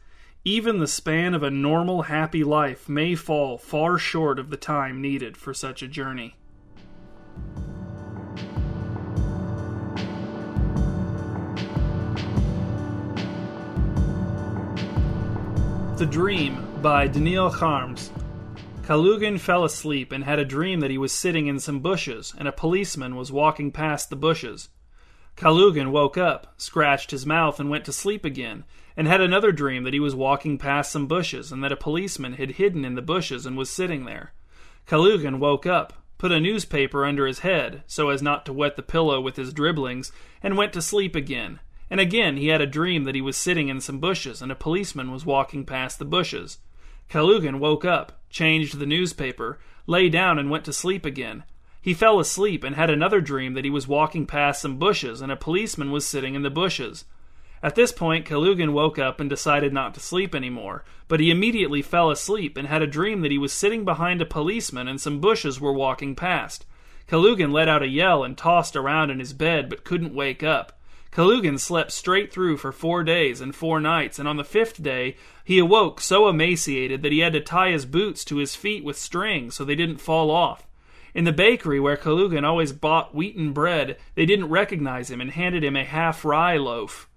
even 0.44 0.80
the 0.80 0.86
span 0.86 1.32
of 1.32 1.42
a 1.42 1.50
normal, 1.50 2.02
happy 2.02 2.44
life 2.44 2.90
may 2.90 3.14
fall 3.14 3.56
far 3.56 3.96
short 3.96 4.38
of 4.38 4.50
the 4.50 4.58
time 4.58 5.00
needed 5.00 5.38
for 5.38 5.54
such 5.54 5.82
a 5.82 5.88
journey. 5.88 6.36
The 16.02 16.08
Dream 16.08 16.82
by 16.82 17.06
Daniel 17.06 17.48
Harms. 17.48 18.10
Kalugin 18.82 19.38
fell 19.38 19.62
asleep 19.62 20.10
and 20.10 20.24
had 20.24 20.40
a 20.40 20.44
dream 20.44 20.80
that 20.80 20.90
he 20.90 20.98
was 20.98 21.12
sitting 21.12 21.46
in 21.46 21.60
some 21.60 21.78
bushes 21.78 22.34
and 22.36 22.48
a 22.48 22.50
policeman 22.50 23.14
was 23.14 23.30
walking 23.30 23.70
past 23.70 24.10
the 24.10 24.16
bushes. 24.16 24.68
Kalugin 25.36 25.92
woke 25.92 26.18
up, 26.18 26.54
scratched 26.56 27.12
his 27.12 27.24
mouth, 27.24 27.60
and 27.60 27.70
went 27.70 27.84
to 27.84 27.92
sleep 27.92 28.24
again, 28.24 28.64
and 28.96 29.06
had 29.06 29.20
another 29.20 29.52
dream 29.52 29.84
that 29.84 29.94
he 29.94 30.00
was 30.00 30.12
walking 30.12 30.58
past 30.58 30.90
some 30.90 31.06
bushes 31.06 31.52
and 31.52 31.62
that 31.62 31.70
a 31.70 31.76
policeman 31.76 32.32
had 32.32 32.50
hidden 32.50 32.84
in 32.84 32.96
the 32.96 33.00
bushes 33.00 33.46
and 33.46 33.56
was 33.56 33.70
sitting 33.70 34.04
there. 34.04 34.32
Kalugin 34.88 35.38
woke 35.38 35.66
up, 35.66 35.92
put 36.18 36.32
a 36.32 36.40
newspaper 36.40 37.04
under 37.04 37.28
his 37.28 37.38
head 37.38 37.84
so 37.86 38.08
as 38.08 38.20
not 38.20 38.44
to 38.46 38.52
wet 38.52 38.74
the 38.74 38.82
pillow 38.82 39.20
with 39.20 39.36
his 39.36 39.52
dribblings, 39.52 40.10
and 40.42 40.56
went 40.56 40.72
to 40.72 40.82
sleep 40.82 41.14
again 41.14 41.60
and 41.92 42.00
again 42.00 42.38
he 42.38 42.48
had 42.48 42.62
a 42.62 42.66
dream 42.66 43.04
that 43.04 43.14
he 43.14 43.20
was 43.20 43.36
sitting 43.36 43.68
in 43.68 43.78
some 43.78 43.98
bushes 43.98 44.40
and 44.40 44.50
a 44.50 44.54
policeman 44.54 45.12
was 45.12 45.26
walking 45.26 45.66
past 45.66 45.98
the 45.98 46.06
bushes. 46.06 46.56
Kalugin 47.10 47.58
woke 47.58 47.84
up, 47.84 48.18
changed 48.30 48.78
the 48.78 48.86
newspaper, 48.86 49.58
lay 49.86 50.08
down, 50.08 50.38
and 50.38 50.50
went 50.50 50.64
to 50.64 50.72
sleep 50.72 51.04
again. 51.04 51.44
He 51.82 51.92
fell 51.92 52.18
asleep 52.18 52.64
and 52.64 52.76
had 52.76 52.88
another 52.88 53.20
dream 53.20 53.52
that 53.52 53.66
he 53.66 53.70
was 53.70 53.86
walking 53.86 54.24
past 54.24 54.62
some 54.62 54.78
bushes 54.78 55.20
and 55.20 55.30
a 55.30 55.36
policeman 55.36 55.92
was 55.92 56.06
sitting 56.06 56.34
in 56.34 56.40
the 56.40 56.48
bushes. 56.48 57.04
At 57.62 57.74
this 57.74 57.92
point, 57.92 58.24
Kalugin 58.24 58.72
woke 58.72 58.98
up 58.98 59.20
and 59.20 59.28
decided 59.28 59.74
not 59.74 59.92
to 59.92 60.00
sleep 60.00 60.34
anymore, 60.34 60.86
but 61.08 61.20
he 61.20 61.30
immediately 61.30 61.82
fell 61.82 62.10
asleep 62.10 62.56
and 62.56 62.68
had 62.68 62.80
a 62.80 62.86
dream 62.86 63.20
that 63.20 63.30
he 63.30 63.36
was 63.36 63.52
sitting 63.52 63.84
behind 63.84 64.22
a 64.22 64.24
policeman 64.24 64.88
and 64.88 64.98
some 64.98 65.20
bushes 65.20 65.60
were 65.60 65.74
walking 65.74 66.14
past. 66.14 66.64
Kalugin 67.06 67.52
let 67.52 67.68
out 67.68 67.82
a 67.82 67.86
yell 67.86 68.24
and 68.24 68.38
tossed 68.38 68.76
around 68.76 69.10
in 69.10 69.18
his 69.18 69.34
bed 69.34 69.68
but 69.68 69.84
couldn't 69.84 70.14
wake 70.14 70.42
up. 70.42 70.78
Kalugin 71.12 71.58
slept 71.60 71.92
straight 71.92 72.32
through 72.32 72.56
for 72.56 72.72
four 72.72 73.04
days 73.04 73.42
and 73.42 73.54
four 73.54 73.80
nights, 73.80 74.18
and 74.18 74.26
on 74.26 74.38
the 74.38 74.44
fifth 74.44 74.82
day 74.82 75.16
he 75.44 75.58
awoke 75.58 76.00
so 76.00 76.26
emaciated 76.26 77.02
that 77.02 77.12
he 77.12 77.18
had 77.18 77.34
to 77.34 77.40
tie 77.40 77.70
his 77.70 77.84
boots 77.84 78.24
to 78.24 78.38
his 78.38 78.56
feet 78.56 78.82
with 78.82 78.96
strings 78.96 79.54
so 79.54 79.62
they 79.62 79.74
didn't 79.74 79.98
fall 79.98 80.30
off. 80.30 80.66
In 81.14 81.24
the 81.24 81.32
bakery 81.32 81.78
where 81.78 81.98
Kalugin 81.98 82.44
always 82.44 82.72
bought 82.72 83.14
wheaten 83.14 83.52
bread, 83.52 83.98
they 84.14 84.24
didn't 84.24 84.48
recognize 84.48 85.10
him 85.10 85.20
and 85.20 85.32
handed 85.32 85.62
him 85.62 85.76
a 85.76 85.84
half 85.84 86.24
rye 86.24 86.56
loaf. 86.56 87.10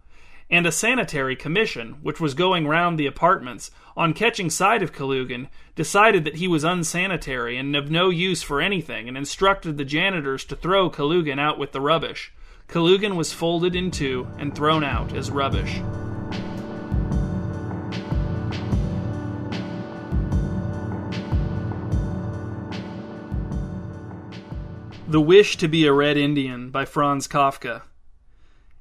and 0.50 0.68
a 0.68 0.72
sanitary 0.72 1.36
commission, 1.36 1.96
which 2.04 2.20
was 2.20 2.34
going 2.34 2.68
round 2.68 3.00
the 3.00 3.08
apartments, 3.08 3.72
on 3.98 4.14
catching 4.14 4.50
sight 4.50 4.84
of 4.84 4.94
Kalugin, 4.94 5.48
decided 5.76 6.24
that 6.24 6.36
he 6.36 6.48
was 6.48 6.64
unsanitary 6.64 7.58
and 7.58 7.76
of 7.76 7.90
no 7.90 8.10
use 8.10 8.44
for 8.44 8.62
anything, 8.62 9.08
and 9.08 9.18
instructed 9.18 9.78
the 9.78 9.86
janitors 9.86 10.44
to 10.46 10.56
throw 10.56 10.90
Kalugin 10.90 11.40
out 11.40 11.58
with 11.58 11.72
the 11.72 11.82
rubbish. 11.82 12.32
Kalugin 12.68 13.16
was 13.16 13.32
folded 13.32 13.76
in 13.76 13.92
two 13.92 14.28
and 14.38 14.54
thrown 14.54 14.84
out 14.84 15.14
as 15.14 15.32
rubbish. 15.32 15.82
The 25.08 25.22
Wish 25.22 25.58
to 25.58 25.68
be 25.68 25.86
a 25.86 25.94
Red 25.94 26.18
Indian 26.18 26.72
by 26.72 26.84
Franz 26.84 27.28
Kafka. 27.28 27.84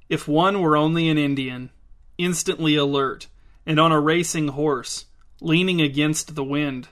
If 0.09 0.27
one 0.27 0.61
were 0.61 0.77
only 0.77 1.09
an 1.09 1.19
Indian, 1.19 1.71
instantly 2.19 2.77
alert, 2.77 3.29
and 3.67 3.79
on 3.79 3.93
a 3.93 4.01
racing 4.01 4.49
horse, 4.49 5.07
leaning 5.41 5.81
against 5.81 6.35
the 6.35 6.43
wind, 6.43 6.89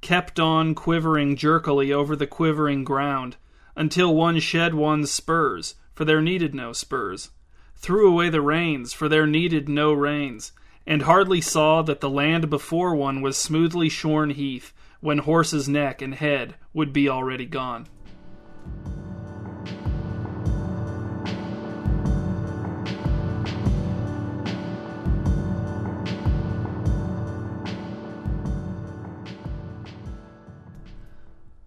kept 0.00 0.38
on 0.38 0.74
quivering 0.74 1.34
jerkily 1.34 1.92
over 1.92 2.14
the 2.14 2.26
quivering 2.26 2.84
ground, 2.84 3.36
until 3.74 4.14
one 4.14 4.38
shed 4.38 4.74
one's 4.74 5.10
spurs, 5.10 5.74
for 5.94 6.04
there 6.04 6.20
needed 6.20 6.54
no 6.54 6.72
spurs, 6.72 7.30
threw 7.76 8.10
away 8.10 8.28
the 8.28 8.42
reins, 8.42 8.92
for 8.92 9.08
there 9.08 9.26
needed 9.26 9.68
no 9.68 9.92
reins, 9.92 10.52
and 10.86 11.02
hardly 11.02 11.40
saw 11.40 11.82
that 11.82 12.00
the 12.00 12.10
land 12.10 12.50
before 12.50 12.94
one 12.94 13.22
was 13.22 13.36
smoothly 13.36 13.88
shorn 13.88 14.30
heath, 14.30 14.72
when 15.00 15.18
horse's 15.18 15.68
neck 15.68 16.02
and 16.02 16.14
head 16.14 16.54
would 16.72 16.92
be 16.92 17.08
already 17.08 17.46
gone. 17.46 17.86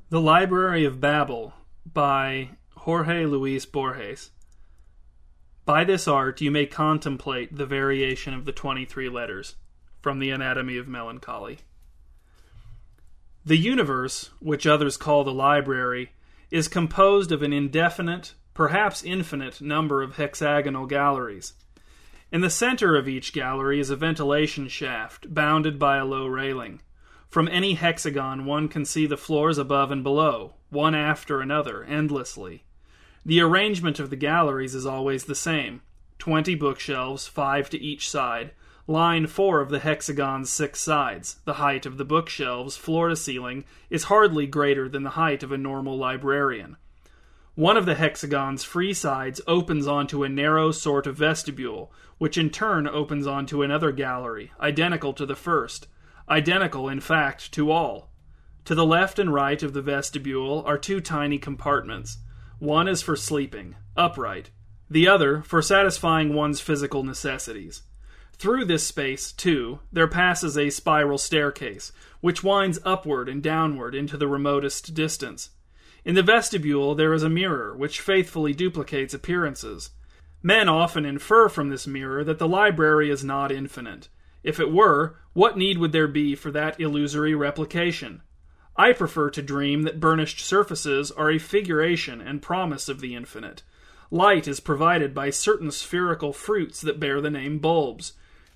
The 0.09 0.21
Library 0.21 0.85
of 0.85 1.01
Babel 1.01 1.53
by 1.85 2.51
Jorge 2.87 3.25
Luis 3.25 3.65
Borges. 3.65 4.31
By 5.65 5.83
this 5.83 6.07
art 6.07 6.39
you 6.39 6.49
may 6.49 6.65
contemplate 6.65 7.53
the 7.53 7.65
variation 7.65 8.33
of 8.33 8.45
the 8.45 8.53
23 8.53 9.09
letters 9.09 9.57
from 10.01 10.19
the 10.19 10.29
Anatomy 10.29 10.77
of 10.77 10.87
Melancholy. 10.87 11.59
The 13.43 13.57
universe, 13.57 14.29
which 14.39 14.65
others 14.65 14.95
call 14.95 15.25
the 15.25 15.33
library, 15.33 16.13
is 16.49 16.69
composed 16.69 17.33
of 17.33 17.43
an 17.43 17.51
indefinite, 17.51 18.35
perhaps 18.53 19.03
infinite, 19.03 19.59
number 19.59 20.01
of 20.01 20.15
hexagonal 20.15 20.85
galleries. 20.85 21.55
In 22.31 22.39
the 22.39 22.49
center 22.49 22.95
of 22.95 23.09
each 23.09 23.33
gallery 23.33 23.81
is 23.81 23.89
a 23.89 23.97
ventilation 23.97 24.69
shaft, 24.69 25.33
bounded 25.33 25.77
by 25.77 25.97
a 25.97 26.05
low 26.05 26.25
railing. 26.25 26.79
From 27.27 27.49
any 27.49 27.73
hexagon 27.73 28.45
one 28.45 28.69
can 28.69 28.85
see 28.85 29.05
the 29.05 29.17
floors 29.17 29.57
above 29.57 29.91
and 29.91 30.05
below, 30.05 30.53
one 30.69 30.95
after 30.95 31.41
another, 31.41 31.83
endlessly. 31.83 32.63
The 33.27 33.41
arrangement 33.41 33.99
of 33.99 34.09
the 34.09 34.15
galleries 34.15 34.73
is 34.73 34.85
always 34.85 35.25
the 35.25 35.35
same 35.35 35.81
twenty 36.17 36.55
bookshelves, 36.55 37.27
five 37.27 37.69
to 37.71 37.77
each 37.77 38.09
side, 38.09 38.51
line 38.87 39.27
four 39.27 39.59
of 39.59 39.67
the 39.67 39.79
hexagon's 39.79 40.49
six 40.49 40.79
sides. 40.79 41.35
The 41.43 41.55
height 41.55 41.85
of 41.85 41.97
the 41.97 42.05
bookshelves, 42.05 42.77
floor 42.77 43.09
to 43.09 43.17
ceiling, 43.17 43.65
is 43.89 44.05
hardly 44.05 44.47
greater 44.47 44.87
than 44.87 45.03
the 45.03 45.19
height 45.19 45.43
of 45.43 45.51
a 45.51 45.57
normal 45.57 45.97
librarian. 45.97 46.77
One 47.55 47.75
of 47.75 47.85
the 47.85 47.95
hexagon's 47.95 48.63
free 48.63 48.93
sides 48.93 49.41
opens 49.45 49.87
onto 49.87 50.23
a 50.23 50.29
narrow 50.29 50.71
sort 50.71 51.05
of 51.05 51.17
vestibule, 51.17 51.91
which 52.19 52.37
in 52.37 52.49
turn 52.49 52.87
opens 52.87 53.27
onto 53.27 53.61
another 53.61 53.91
gallery, 53.91 54.53
identical 54.61 55.11
to 55.11 55.25
the 55.25 55.35
first 55.35 55.89
identical, 56.29 56.87
in 56.87 57.01
fact, 57.01 57.51
to 57.51 57.71
all. 57.71 58.09
To 58.63 58.73
the 58.73 58.85
left 58.85 59.19
and 59.19 59.33
right 59.33 59.61
of 59.61 59.73
the 59.73 59.81
vestibule 59.81 60.63
are 60.65 60.77
two 60.77 61.01
tiny 61.01 61.37
compartments. 61.39 62.19
One 62.59 62.87
is 62.87 63.03
for 63.03 63.15
sleeping, 63.15 63.75
upright, 63.95 64.49
the 64.89 65.07
other 65.07 65.43
for 65.43 65.61
satisfying 65.61 66.33
one's 66.33 66.59
physical 66.59 67.03
necessities. 67.03 67.83
Through 68.39 68.65
this 68.65 68.83
space, 68.83 69.31
too, 69.31 69.79
there 69.91 70.07
passes 70.07 70.57
a 70.57 70.71
spiral 70.71 71.17
staircase, 71.19 71.91
which 72.19 72.43
winds 72.43 72.79
upward 72.83 73.29
and 73.29 73.43
downward 73.43 73.93
into 73.93 74.17
the 74.17 74.27
remotest 74.27 74.95
distance. 74.95 75.51
In 76.03 76.15
the 76.15 76.23
vestibule 76.23 76.95
there 76.95 77.13
is 77.13 77.21
a 77.21 77.29
mirror, 77.29 77.75
which 77.75 78.01
faithfully 78.01 78.53
duplicates 78.53 79.13
appearances. 79.13 79.91
Men 80.41 80.67
often 80.69 81.05
infer 81.05 81.49
from 81.49 81.69
this 81.69 81.85
mirror 81.85 82.23
that 82.23 82.39
the 82.39 82.47
library 82.47 83.11
is 83.11 83.23
not 83.23 83.51
infinite. 83.51 84.09
If 84.43 84.59
it 84.59 84.71
were, 84.71 85.17
what 85.33 85.57
need 85.57 85.77
would 85.77 85.91
there 85.91 86.07
be 86.07 86.33
for 86.33 86.49
that 86.51 86.79
illusory 86.79 87.35
replication? 87.35 88.21
I 88.77 88.93
prefer 88.93 89.31
to 89.31 89.41
dream 89.41 89.81
that 89.83 89.99
burnished 89.99 90.39
surfaces 90.39 91.09
are 91.09 91.31
a 91.31 91.39
figuration 91.39 92.21
and 92.21 92.41
promise 92.41 92.87
of 92.87 93.01
the 93.01 93.15
infinite. 93.15 93.63
Light 94.11 94.47
is 94.47 94.59
provided 94.59 95.15
by 95.15 95.31
certain 95.31 95.71
spherical 95.71 96.31
fruits 96.31 96.81
that 96.81 96.99
bear 96.99 97.19
the 97.19 97.31
name 97.31 97.57
bulbs. 97.57 98.13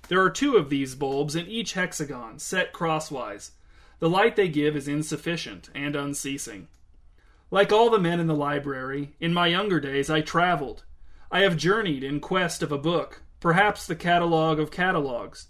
There 0.08 0.22
are 0.22 0.30
two 0.30 0.56
of 0.56 0.70
these 0.70 0.94
bulbs 0.94 1.34
in 1.34 1.48
each 1.48 1.72
hexagon, 1.72 2.38
set 2.38 2.72
crosswise. 2.72 3.52
The 3.98 4.08
light 4.08 4.36
they 4.36 4.48
give 4.48 4.76
is 4.76 4.88
insufficient 4.88 5.70
and 5.74 5.96
unceasing. 5.96 6.68
Like 7.50 7.72
all 7.72 7.90
the 7.90 7.98
men 7.98 8.20
in 8.20 8.28
the 8.28 8.34
library, 8.34 9.14
in 9.20 9.34
my 9.34 9.48
younger 9.48 9.80
days 9.80 10.08
I 10.08 10.20
traveled. 10.20 10.84
I 11.30 11.40
have 11.40 11.56
journeyed 11.56 12.04
in 12.04 12.20
quest 12.20 12.62
of 12.62 12.72
a 12.72 12.78
book, 12.78 13.22
perhaps 13.40 13.86
the 13.86 13.96
catalogue 13.96 14.60
of 14.60 14.70
catalogues. 14.70 15.48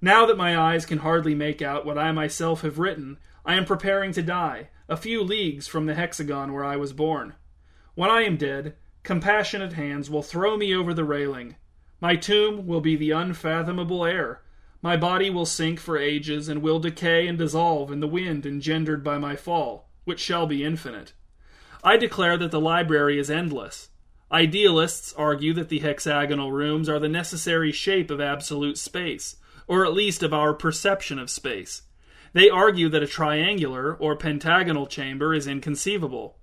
Now 0.00 0.24
that 0.26 0.36
my 0.36 0.56
eyes 0.56 0.86
can 0.86 0.98
hardly 0.98 1.34
make 1.34 1.60
out 1.60 1.84
what 1.84 1.98
I 1.98 2.12
myself 2.12 2.62
have 2.62 2.78
written, 2.78 3.18
I 3.44 3.54
am 3.54 3.64
preparing 3.64 4.12
to 4.12 4.22
die, 4.22 4.70
a 4.88 4.96
few 4.96 5.22
leagues 5.22 5.66
from 5.66 5.86
the 5.86 5.94
hexagon 5.94 6.52
where 6.52 6.64
I 6.64 6.76
was 6.76 6.92
born. 6.92 7.34
When 7.94 8.10
I 8.10 8.22
am 8.22 8.36
dead, 8.36 8.76
compassionate 9.02 9.74
hands 9.74 10.08
will 10.08 10.22
throw 10.22 10.56
me 10.56 10.74
over 10.74 10.94
the 10.94 11.04
railing. 11.04 11.56
My 12.00 12.16
tomb 12.16 12.66
will 12.66 12.80
be 12.80 12.96
the 12.96 13.10
unfathomable 13.10 14.04
air. 14.04 14.42
My 14.82 14.96
body 14.96 15.30
will 15.30 15.46
sink 15.46 15.80
for 15.80 15.98
ages 15.98 16.48
and 16.48 16.62
will 16.62 16.78
decay 16.78 17.26
and 17.26 17.38
dissolve 17.38 17.90
in 17.90 18.00
the 18.00 18.08
wind 18.08 18.46
engendered 18.46 19.02
by 19.02 19.18
my 19.18 19.36
fall, 19.36 19.88
which 20.04 20.20
shall 20.20 20.46
be 20.46 20.64
infinite. 20.64 21.12
I 21.82 21.96
declare 21.96 22.36
that 22.38 22.50
the 22.50 22.60
library 22.60 23.18
is 23.18 23.30
endless. 23.30 23.90
Idealists 24.32 25.12
argue 25.16 25.52
that 25.54 25.68
the 25.68 25.78
hexagonal 25.78 26.50
rooms 26.50 26.88
are 26.88 26.98
the 26.98 27.08
necessary 27.08 27.72
shape 27.72 28.10
of 28.10 28.20
absolute 28.20 28.78
space 28.78 29.36
or 29.66 29.84
at 29.84 29.94
least 29.94 30.22
of 30.22 30.34
our 30.34 30.52
perception 30.52 31.18
of 31.18 31.30
space. 31.30 31.82
They 32.34 32.50
argue 32.50 32.90
that 32.90 33.02
a 33.02 33.06
triangular 33.06 33.94
or 33.94 34.14
pentagonal 34.14 34.86
chamber 34.86 35.32
is 35.32 35.46
inconceivable. 35.46 36.36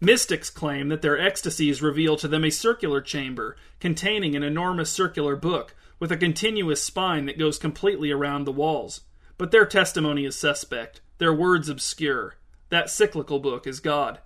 Mystics 0.00 0.50
claim 0.50 0.88
that 0.88 1.02
their 1.02 1.16
ecstasies 1.16 1.80
reveal 1.80 2.16
to 2.16 2.26
them 2.26 2.44
a 2.44 2.50
circular 2.50 3.00
chamber 3.00 3.56
containing 3.78 4.34
an 4.34 4.42
enormous 4.42 4.90
circular 4.90 5.36
book 5.36 5.76
with 6.00 6.10
a 6.10 6.16
continuous 6.16 6.82
spine 6.82 7.26
that 7.26 7.38
goes 7.38 7.58
completely 7.58 8.10
around 8.10 8.44
the 8.44 8.52
walls. 8.52 9.02
But 9.38 9.52
their 9.52 9.64
testimony 9.64 10.24
is 10.24 10.34
suspect, 10.34 11.00
their 11.18 11.32
words 11.32 11.68
obscure. 11.68 12.34
That 12.70 12.90
cyclical 12.90 13.38
book 13.38 13.68
is 13.68 13.78
God. 13.78 14.18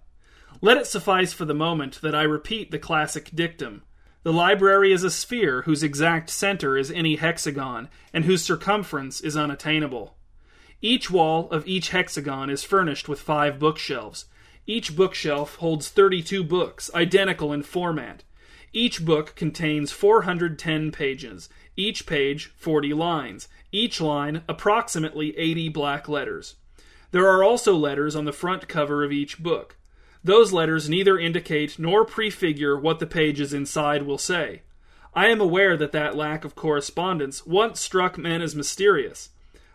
Let 0.62 0.78
it 0.78 0.86
suffice 0.86 1.34
for 1.34 1.44
the 1.44 1.52
moment 1.52 2.00
that 2.00 2.14
I 2.14 2.22
repeat 2.22 2.70
the 2.70 2.78
classic 2.78 3.30
dictum 3.34 3.82
the 4.22 4.32
library 4.34 4.92
is 4.92 5.02
a 5.02 5.10
sphere 5.10 5.62
whose 5.62 5.82
exact 5.82 6.28
center 6.28 6.76
is 6.76 6.90
any 6.90 7.16
hexagon, 7.16 7.88
and 8.12 8.26
whose 8.26 8.42
circumference 8.42 9.22
is 9.22 9.34
unattainable. 9.34 10.14
Each 10.82 11.10
wall 11.10 11.50
of 11.50 11.66
each 11.66 11.90
hexagon 11.90 12.48
is 12.48 12.64
furnished 12.64 13.08
with 13.08 13.20
five 13.20 13.58
bookshelves. 13.58 14.24
Each 14.66 14.96
bookshelf 14.96 15.56
holds 15.56 15.90
32 15.90 16.42
books, 16.42 16.90
identical 16.94 17.52
in 17.52 17.62
format. 17.62 18.24
Each 18.72 19.04
book 19.04 19.34
contains 19.34 19.92
410 19.92 20.90
pages, 20.92 21.48
each 21.76 22.06
page 22.06 22.52
40 22.56 22.94
lines, 22.94 23.48
each 23.72 24.00
line 24.00 24.42
approximately 24.48 25.36
80 25.36 25.68
black 25.70 26.08
letters. 26.08 26.54
There 27.10 27.28
are 27.28 27.42
also 27.42 27.74
letters 27.74 28.16
on 28.16 28.24
the 28.24 28.32
front 28.32 28.68
cover 28.68 29.04
of 29.04 29.12
each 29.12 29.42
book. 29.42 29.76
Those 30.22 30.52
letters 30.52 30.88
neither 30.88 31.18
indicate 31.18 31.78
nor 31.78 32.04
prefigure 32.04 32.78
what 32.78 33.00
the 33.00 33.06
pages 33.06 33.52
inside 33.52 34.04
will 34.04 34.18
say. 34.18 34.62
I 35.14 35.26
am 35.26 35.40
aware 35.40 35.76
that 35.76 35.92
that 35.92 36.16
lack 36.16 36.44
of 36.44 36.54
correspondence 36.54 37.44
once 37.44 37.80
struck 37.80 38.16
men 38.16 38.40
as 38.40 38.54
mysterious. 38.54 39.30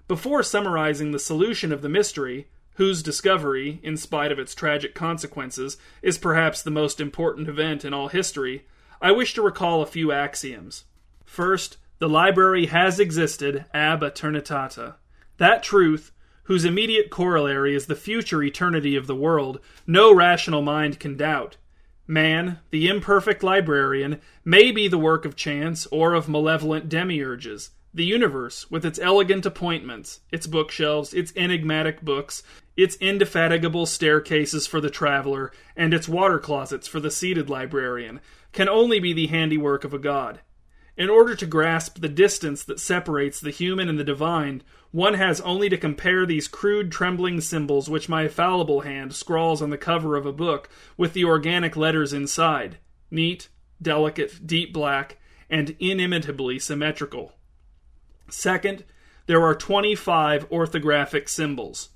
Before 0.07 0.43
summarizing 0.43 1.11
the 1.11 1.19
solution 1.19 1.71
of 1.71 1.81
the 1.81 1.89
mystery, 1.89 2.47
whose 2.75 3.01
discovery, 3.01 3.79
in 3.81 3.97
spite 3.97 4.31
of 4.31 4.37
its 4.37 4.53
tragic 4.53 4.93
consequences, 4.93 5.77
is 6.03 6.19
perhaps 6.19 6.61
the 6.61 6.69
most 6.69 6.99
important 6.99 7.47
event 7.47 7.83
in 7.83 7.93
all 7.93 8.09
history, 8.09 8.65
I 9.01 9.11
wish 9.11 9.33
to 9.33 9.41
recall 9.41 9.81
a 9.81 9.87
few 9.87 10.11
axioms. 10.11 10.83
First, 11.25 11.77
the 11.97 12.09
library 12.09 12.67
has 12.67 12.99
existed 12.99 13.65
ab 13.73 14.01
aeternitatem. 14.01 14.93
That 15.37 15.63
truth, 15.63 16.11
whose 16.43 16.65
immediate 16.65 17.09
corollary 17.09 17.73
is 17.73 17.87
the 17.87 17.95
future 17.95 18.43
eternity 18.43 18.95
of 18.95 19.07
the 19.07 19.15
world, 19.15 19.59
no 19.87 20.13
rational 20.13 20.61
mind 20.61 20.99
can 20.99 21.17
doubt. 21.17 21.57
Man, 22.05 22.59
the 22.69 22.87
imperfect 22.87 23.41
librarian, 23.41 24.21
may 24.43 24.71
be 24.71 24.87
the 24.87 24.99
work 24.99 25.25
of 25.25 25.35
chance 25.35 25.87
or 25.87 26.13
of 26.13 26.29
malevolent 26.29 26.89
demiurges. 26.89 27.71
The 27.95 28.03
universe, 28.03 28.69
with 28.69 28.85
its 28.85 28.99
elegant 28.99 29.45
appointments, 29.45 30.19
its 30.29 30.47
bookshelves, 30.47 31.13
its 31.13 31.31
enigmatic 31.37 32.01
books, 32.01 32.43
its 32.75 32.97
indefatigable 32.97 33.85
staircases 33.85 34.67
for 34.67 34.81
the 34.81 34.89
traveler, 34.89 35.53
and 35.77 35.93
its 35.93 36.09
water 36.09 36.37
closets 36.37 36.89
for 36.89 36.99
the 36.99 37.09
seated 37.09 37.49
librarian, 37.49 38.19
can 38.51 38.67
only 38.67 38.99
be 38.99 39.13
the 39.13 39.27
handiwork 39.27 39.85
of 39.85 39.93
a 39.93 39.97
god. 39.97 40.41
In 40.97 41.09
order 41.09 41.35
to 41.35 41.45
grasp 41.45 42.01
the 42.01 42.09
distance 42.09 42.65
that 42.65 42.81
separates 42.81 43.39
the 43.39 43.49
human 43.49 43.87
and 43.87 43.97
the 43.97 44.03
divine, 44.03 44.61
one 44.91 45.13
has 45.13 45.39
only 45.39 45.69
to 45.69 45.77
compare 45.77 46.25
these 46.25 46.49
crude, 46.49 46.91
trembling 46.91 47.39
symbols 47.39 47.89
which 47.89 48.09
my 48.09 48.27
fallible 48.27 48.81
hand 48.81 49.15
scrawls 49.15 49.61
on 49.61 49.69
the 49.69 49.77
cover 49.77 50.17
of 50.17 50.25
a 50.25 50.33
book 50.33 50.67
with 50.97 51.13
the 51.13 51.23
organic 51.23 51.77
letters 51.77 52.11
inside 52.11 52.77
neat, 53.09 53.47
delicate, 53.81 54.45
deep 54.45 54.73
black, 54.73 55.17
and 55.49 55.77
inimitably 55.79 56.59
symmetrical. 56.59 57.31
Second, 58.29 58.83
there 59.27 59.43
are 59.43 59.55
25 59.55 60.49
orthographic 60.49 61.29
symbols. 61.29 61.89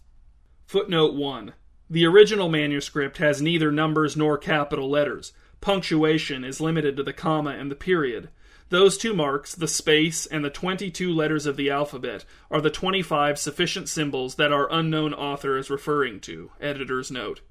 Footnote 0.65 1.13
1. 1.13 1.53
The 1.89 2.05
original 2.05 2.49
manuscript 2.49 3.17
has 3.17 3.41
neither 3.41 3.71
numbers 3.71 4.15
nor 4.15 4.37
capital 4.37 4.89
letters. 4.89 5.33
Punctuation 5.61 6.43
is 6.43 6.61
limited 6.61 6.95
to 6.97 7.03
the 7.03 7.13
comma 7.13 7.51
and 7.51 7.71
the 7.71 7.75
period. 7.75 8.29
Those 8.69 8.97
two 8.97 9.15
marks, 9.15 9.55
the 9.55 9.67
space 9.67 10.27
and 10.27 10.45
the 10.45 10.51
22 10.51 11.11
letters 11.11 11.47
of 11.47 11.57
the 11.57 11.71
alphabet, 11.71 12.25
are 12.51 12.61
the 12.61 12.69
25 12.69 13.39
sufficient 13.39 13.89
symbols 13.89 14.35
that 14.35 14.53
our 14.53 14.71
unknown 14.71 15.13
author 15.13 15.57
is 15.57 15.71
referring 15.71 16.19
to. 16.21 16.51
Editor's 16.61 17.09
note. 17.09 17.41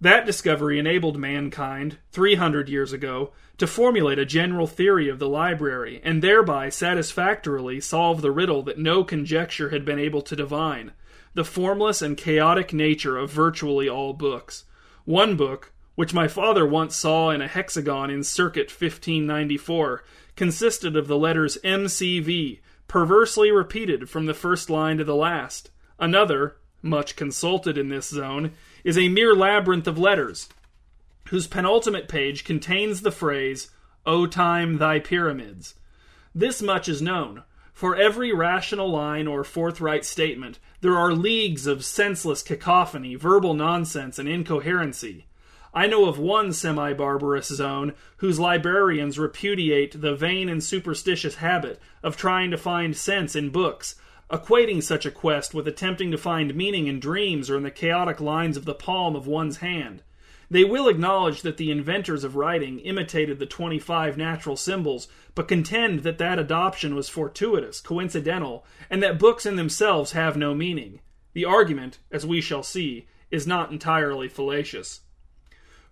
That 0.00 0.26
discovery 0.26 0.78
enabled 0.78 1.18
mankind, 1.18 1.98
300 2.12 2.68
years 2.68 2.92
ago, 2.92 3.32
to 3.58 3.66
formulate 3.66 4.18
a 4.18 4.26
general 4.26 4.66
theory 4.66 5.08
of 5.08 5.18
the 5.18 5.28
library, 5.28 6.00
and 6.04 6.22
thereby 6.22 6.68
satisfactorily 6.68 7.80
solve 7.80 8.20
the 8.20 8.30
riddle 8.30 8.62
that 8.64 8.78
no 8.78 9.04
conjecture 9.04 9.70
had 9.70 9.84
been 9.84 9.98
able 9.98 10.22
to 10.22 10.36
divine 10.36 10.92
the 11.36 11.44
formless 11.44 12.00
and 12.00 12.16
chaotic 12.16 12.72
nature 12.72 13.18
of 13.18 13.30
virtually 13.30 13.86
all 13.86 14.14
books. 14.14 14.64
One 15.04 15.36
book, 15.36 15.70
which 15.94 16.14
my 16.14 16.28
father 16.28 16.66
once 16.66 16.96
saw 16.96 17.28
in 17.28 17.42
a 17.42 17.46
hexagon 17.46 18.08
in 18.08 18.24
Circuit 18.24 18.70
1594, 18.70 20.02
consisted 20.34 20.96
of 20.96 21.08
the 21.08 21.18
letters 21.18 21.58
MCV, 21.62 22.60
perversely 22.88 23.50
repeated 23.50 24.08
from 24.08 24.24
the 24.24 24.32
first 24.32 24.70
line 24.70 24.96
to 24.96 25.04
the 25.04 25.14
last. 25.14 25.70
Another, 25.98 26.56
much 26.80 27.16
consulted 27.16 27.76
in 27.76 27.90
this 27.90 28.08
zone, 28.08 28.52
is 28.86 28.96
a 28.96 29.08
mere 29.08 29.34
labyrinth 29.34 29.88
of 29.88 29.98
letters, 29.98 30.48
whose 31.30 31.48
penultimate 31.48 32.06
page 32.06 32.44
contains 32.44 33.02
the 33.02 33.10
phrase, 33.10 33.68
O 34.06 34.28
time 34.28 34.78
thy 34.78 35.00
pyramids. 35.00 35.74
This 36.32 36.62
much 36.62 36.88
is 36.88 37.02
known. 37.02 37.42
For 37.72 37.96
every 37.96 38.32
rational 38.32 38.88
line 38.88 39.26
or 39.26 39.42
forthright 39.42 40.04
statement, 40.04 40.60
there 40.82 40.96
are 40.96 41.12
leagues 41.12 41.66
of 41.66 41.84
senseless 41.84 42.44
cacophony, 42.44 43.16
verbal 43.16 43.54
nonsense, 43.54 44.20
and 44.20 44.28
incoherency. 44.28 45.26
I 45.74 45.88
know 45.88 46.08
of 46.08 46.20
one 46.20 46.52
semi 46.52 46.92
barbarous 46.92 47.48
zone 47.48 47.92
whose 48.18 48.38
librarians 48.38 49.18
repudiate 49.18 50.00
the 50.00 50.14
vain 50.14 50.48
and 50.48 50.62
superstitious 50.62 51.34
habit 51.34 51.80
of 52.04 52.16
trying 52.16 52.52
to 52.52 52.56
find 52.56 52.96
sense 52.96 53.34
in 53.34 53.50
books, 53.50 53.96
equating 54.30 54.82
such 54.82 55.06
a 55.06 55.10
quest 55.10 55.54
with 55.54 55.68
attempting 55.68 56.10
to 56.10 56.18
find 56.18 56.54
meaning 56.54 56.86
in 56.86 56.98
dreams 56.98 57.48
or 57.48 57.56
in 57.56 57.62
the 57.62 57.70
chaotic 57.70 58.20
lines 58.20 58.56
of 58.56 58.64
the 58.64 58.74
palm 58.74 59.14
of 59.14 59.26
one's 59.26 59.58
hand. 59.58 60.02
They 60.50 60.64
will 60.64 60.88
acknowledge 60.88 61.42
that 61.42 61.56
the 61.56 61.70
inventors 61.70 62.22
of 62.22 62.36
writing 62.36 62.78
imitated 62.80 63.38
the 63.38 63.46
25 63.46 64.16
natural 64.16 64.56
symbols, 64.56 65.08
but 65.34 65.48
contend 65.48 66.00
that 66.00 66.18
that 66.18 66.38
adoption 66.38 66.94
was 66.94 67.08
fortuitous, 67.08 67.80
coincidental, 67.80 68.64
and 68.88 69.02
that 69.02 69.18
books 69.18 69.44
in 69.44 69.56
themselves 69.56 70.12
have 70.12 70.36
no 70.36 70.54
meaning. 70.54 71.00
The 71.32 71.44
argument, 71.44 71.98
as 72.12 72.24
we 72.24 72.40
shall 72.40 72.62
see, 72.62 73.08
is 73.30 73.46
not 73.46 73.72
entirely 73.72 74.28
fallacious. 74.28 75.00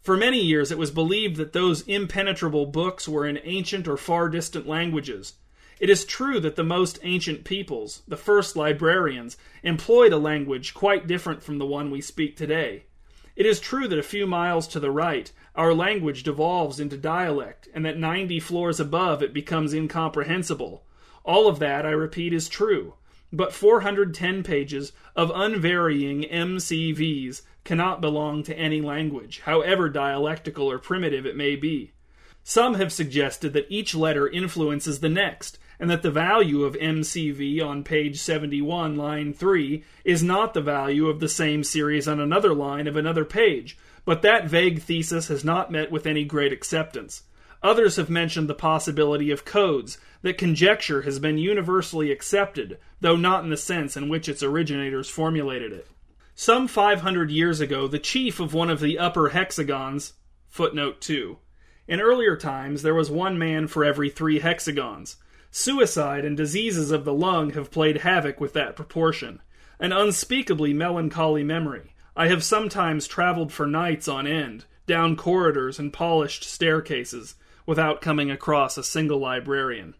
For 0.00 0.16
many 0.16 0.38
years 0.38 0.70
it 0.70 0.78
was 0.78 0.90
believed 0.90 1.36
that 1.36 1.52
those 1.52 1.82
impenetrable 1.82 2.66
books 2.66 3.08
were 3.08 3.26
in 3.26 3.40
ancient 3.42 3.88
or 3.88 3.96
far 3.96 4.28
distant 4.28 4.68
languages. 4.68 5.34
It 5.80 5.90
is 5.90 6.04
true 6.04 6.38
that 6.40 6.56
the 6.56 6.64
most 6.64 6.98
ancient 7.02 7.44
peoples, 7.44 8.02
the 8.06 8.16
first 8.16 8.54
librarians, 8.54 9.36
employed 9.62 10.12
a 10.12 10.18
language 10.18 10.72
quite 10.72 11.06
different 11.06 11.42
from 11.42 11.58
the 11.58 11.66
one 11.66 11.90
we 11.90 12.00
speak 12.00 12.36
today. 12.36 12.84
It 13.36 13.46
is 13.46 13.58
true 13.58 13.88
that 13.88 13.98
a 13.98 14.02
few 14.02 14.26
miles 14.26 14.68
to 14.68 14.80
the 14.80 14.92
right, 14.92 15.32
our 15.56 15.74
language 15.74 16.22
devolves 16.22 16.78
into 16.78 16.96
dialect, 16.96 17.68
and 17.74 17.84
that 17.84 17.98
90 17.98 18.38
floors 18.38 18.78
above 18.78 19.22
it 19.22 19.34
becomes 19.34 19.74
incomprehensible. 19.74 20.84
All 21.24 21.48
of 21.48 21.58
that, 21.58 21.84
I 21.84 21.90
repeat, 21.90 22.32
is 22.32 22.48
true. 22.48 22.94
But 23.32 23.52
410 23.52 24.44
pages 24.44 24.92
of 25.16 25.32
unvarying 25.34 26.22
MCVs 26.30 27.42
cannot 27.64 28.00
belong 28.00 28.44
to 28.44 28.56
any 28.56 28.80
language, 28.80 29.40
however 29.40 29.88
dialectical 29.88 30.70
or 30.70 30.78
primitive 30.78 31.26
it 31.26 31.34
may 31.34 31.56
be. 31.56 31.90
Some 32.44 32.74
have 32.74 32.92
suggested 32.92 33.54
that 33.54 33.66
each 33.68 33.94
letter 33.94 34.28
influences 34.28 35.00
the 35.00 35.08
next, 35.08 35.58
and 35.78 35.90
that 35.90 36.02
the 36.02 36.10
value 36.10 36.64
of 36.64 36.74
MCV 36.74 37.64
on 37.64 37.84
page 37.84 38.18
71, 38.20 38.96
line 38.96 39.32
3, 39.32 39.84
is 40.04 40.22
not 40.22 40.54
the 40.54 40.60
value 40.60 41.08
of 41.08 41.20
the 41.20 41.28
same 41.28 41.64
series 41.64 42.06
on 42.06 42.20
another 42.20 42.54
line 42.54 42.86
of 42.86 42.96
another 42.96 43.24
page, 43.24 43.76
but 44.04 44.22
that 44.22 44.48
vague 44.48 44.82
thesis 44.82 45.28
has 45.28 45.44
not 45.44 45.72
met 45.72 45.90
with 45.90 46.06
any 46.06 46.24
great 46.24 46.52
acceptance. 46.52 47.22
Others 47.62 47.96
have 47.96 48.10
mentioned 48.10 48.48
the 48.48 48.54
possibility 48.54 49.30
of 49.30 49.44
codes, 49.44 49.98
that 50.24 50.38
conjecture 50.38 51.02
has 51.02 51.18
been 51.18 51.36
universally 51.36 52.10
accepted, 52.10 52.78
though 53.00 53.16
not 53.16 53.44
in 53.44 53.50
the 53.50 53.56
sense 53.56 53.96
in 53.96 54.08
which 54.08 54.28
its 54.28 54.42
originators 54.42 55.10
formulated 55.10 55.72
it. 55.72 55.86
Some 56.34 56.66
500 56.66 57.30
years 57.30 57.60
ago, 57.60 57.86
the 57.86 57.98
chief 57.98 58.40
of 58.40 58.54
one 58.54 58.70
of 58.70 58.80
the 58.80 58.98
upper 58.98 59.28
hexagons, 59.28 60.14
footnote 60.48 61.00
2. 61.00 61.38
In 61.86 62.00
earlier 62.00 62.36
times, 62.36 62.82
there 62.82 62.94
was 62.94 63.10
one 63.10 63.38
man 63.38 63.66
for 63.66 63.84
every 63.84 64.08
three 64.08 64.38
hexagons. 64.38 65.16
Suicide 65.56 66.24
and 66.24 66.36
diseases 66.36 66.90
of 66.90 67.04
the 67.04 67.14
lung 67.14 67.50
have 67.50 67.70
played 67.70 67.98
havoc 67.98 68.40
with 68.40 68.54
that 68.54 68.74
proportion. 68.74 69.40
An 69.78 69.92
unspeakably 69.92 70.74
melancholy 70.74 71.44
memory. 71.44 71.94
I 72.16 72.26
have 72.26 72.42
sometimes 72.42 73.06
traveled 73.06 73.52
for 73.52 73.64
nights 73.64 74.08
on 74.08 74.26
end, 74.26 74.64
down 74.88 75.14
corridors 75.14 75.78
and 75.78 75.92
polished 75.92 76.42
staircases, 76.42 77.36
without 77.66 78.00
coming 78.00 78.32
across 78.32 78.76
a 78.76 78.82
single 78.82 79.20
librarian. 79.20 79.94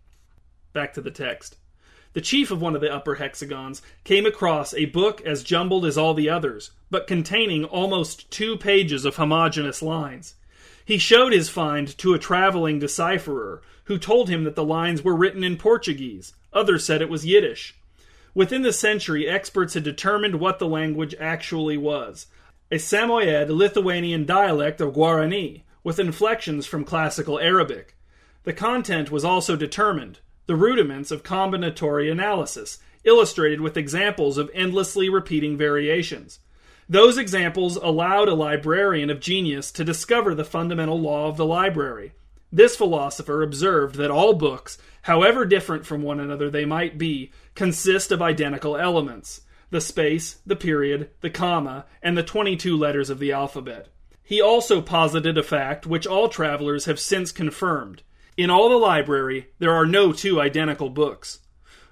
Back 0.73 0.93
to 0.95 1.01
the 1.01 1.13
text 1.13 1.57
the 2.15 2.21
chief 2.21 2.51
of 2.51 2.61
one 2.61 2.75
of 2.75 2.81
the 2.81 2.93
upper 2.93 3.15
hexagons, 3.15 3.81
came 4.03 4.27
across 4.27 4.75
a 4.75 4.87
book 4.87 5.21
as 5.21 5.45
jumbled 5.45 5.85
as 5.85 5.97
all 5.97 6.15
the 6.15 6.29
others, 6.31 6.73
but 6.91 7.07
containing 7.07 7.65
almost 7.65 8.29
two 8.29 8.57
pages 8.57 9.05
of 9.05 9.15
homogeneous 9.15 9.83
lines. 9.83 10.35
He 10.85 10.99
showed 10.99 11.33
his 11.33 11.49
find 11.49 11.97
to 11.99 12.15
a 12.15 12.19
traveling 12.19 12.79
decipherer, 12.79 13.63
who 13.85 13.99
told 13.99 14.29
him 14.29 14.45
that 14.45 14.55
the 14.55 14.65
lines 14.65 15.03
were 15.03 15.17
written 15.17 15.43
in 15.43 15.57
Portuguese. 15.57 16.35
Others 16.53 16.85
said 16.85 17.01
it 17.01 17.09
was 17.09 17.27
Yiddish. 17.27 17.75
Within 18.35 18.63
the 18.63 18.73
century, 18.73 19.29
experts 19.29 19.75
had 19.75 19.85
determined 19.85 20.41
what 20.41 20.59
the 20.59 20.69
language 20.69 21.15
actually 21.21 21.77
was 21.77 22.27
a 22.71 22.79
Samoyed 22.79 23.51
Lithuanian 23.51 24.25
dialect 24.25 24.81
of 24.81 24.95
Guarani, 24.95 25.63
with 25.85 26.01
inflections 26.01 26.67
from 26.67 26.83
classical 26.83 27.39
Arabic. 27.39 27.95
The 28.43 28.53
content 28.53 29.11
was 29.11 29.25
also 29.25 29.55
determined 29.55 30.19
the 30.47 30.57
rudiments 30.57 31.11
of 31.11 31.23
combinatory 31.23 32.11
analysis, 32.11 32.79
illustrated 33.05 33.61
with 33.61 33.77
examples 33.77 34.39
of 34.39 34.51
endlessly 34.55 35.09
repeating 35.09 35.57
variations. 35.57 36.41
Those 36.89 37.19
examples 37.19 37.77
allowed 37.77 38.29
a 38.29 38.35
librarian 38.35 39.11
of 39.11 39.21
genius 39.21 39.71
to 39.73 39.85
discover 39.85 40.35
the 40.35 40.45
fundamental 40.45 41.01
law 41.01 41.29
of 41.29 41.37
the 41.37 41.47
library. 41.47 42.13
This 42.53 42.77
philosopher 42.77 43.43
observed 43.43 43.97
that 43.97 44.11
all 44.11 44.35
books, 44.35 44.79
however 45.03 45.45
different 45.45 45.87
from 45.87 46.03
one 46.03 46.21
another 46.21 46.51
they 46.51 46.65
might 46.65 46.99
be, 46.99 47.33
consist 47.55 48.13
of 48.13 48.23
identical 48.23 48.77
elements 48.77 49.41
the 49.71 49.81
space, 49.81 50.37
the 50.47 50.55
period, 50.55 51.11
the 51.21 51.31
comma, 51.31 51.85
and 52.01 52.17
the 52.17 52.23
22 52.23 52.77
letters 52.77 53.11
of 53.11 53.19
the 53.19 53.33
alphabet. 53.33 53.89
He 54.23 54.41
also 54.41 54.81
posited 54.81 55.37
a 55.37 55.43
fact 55.43 55.85
which 55.85 56.07
all 56.07 56.29
travelers 56.29 56.85
have 56.85 57.01
since 57.01 57.33
confirmed 57.33 58.03
in 58.37 58.51
all 58.51 58.69
the 58.69 58.77
library, 58.77 59.49
there 59.61 59.73
are 59.73 59.87
no 59.87 60.13
two 60.13 60.41
identical 60.41 60.91
books. 60.91 61.39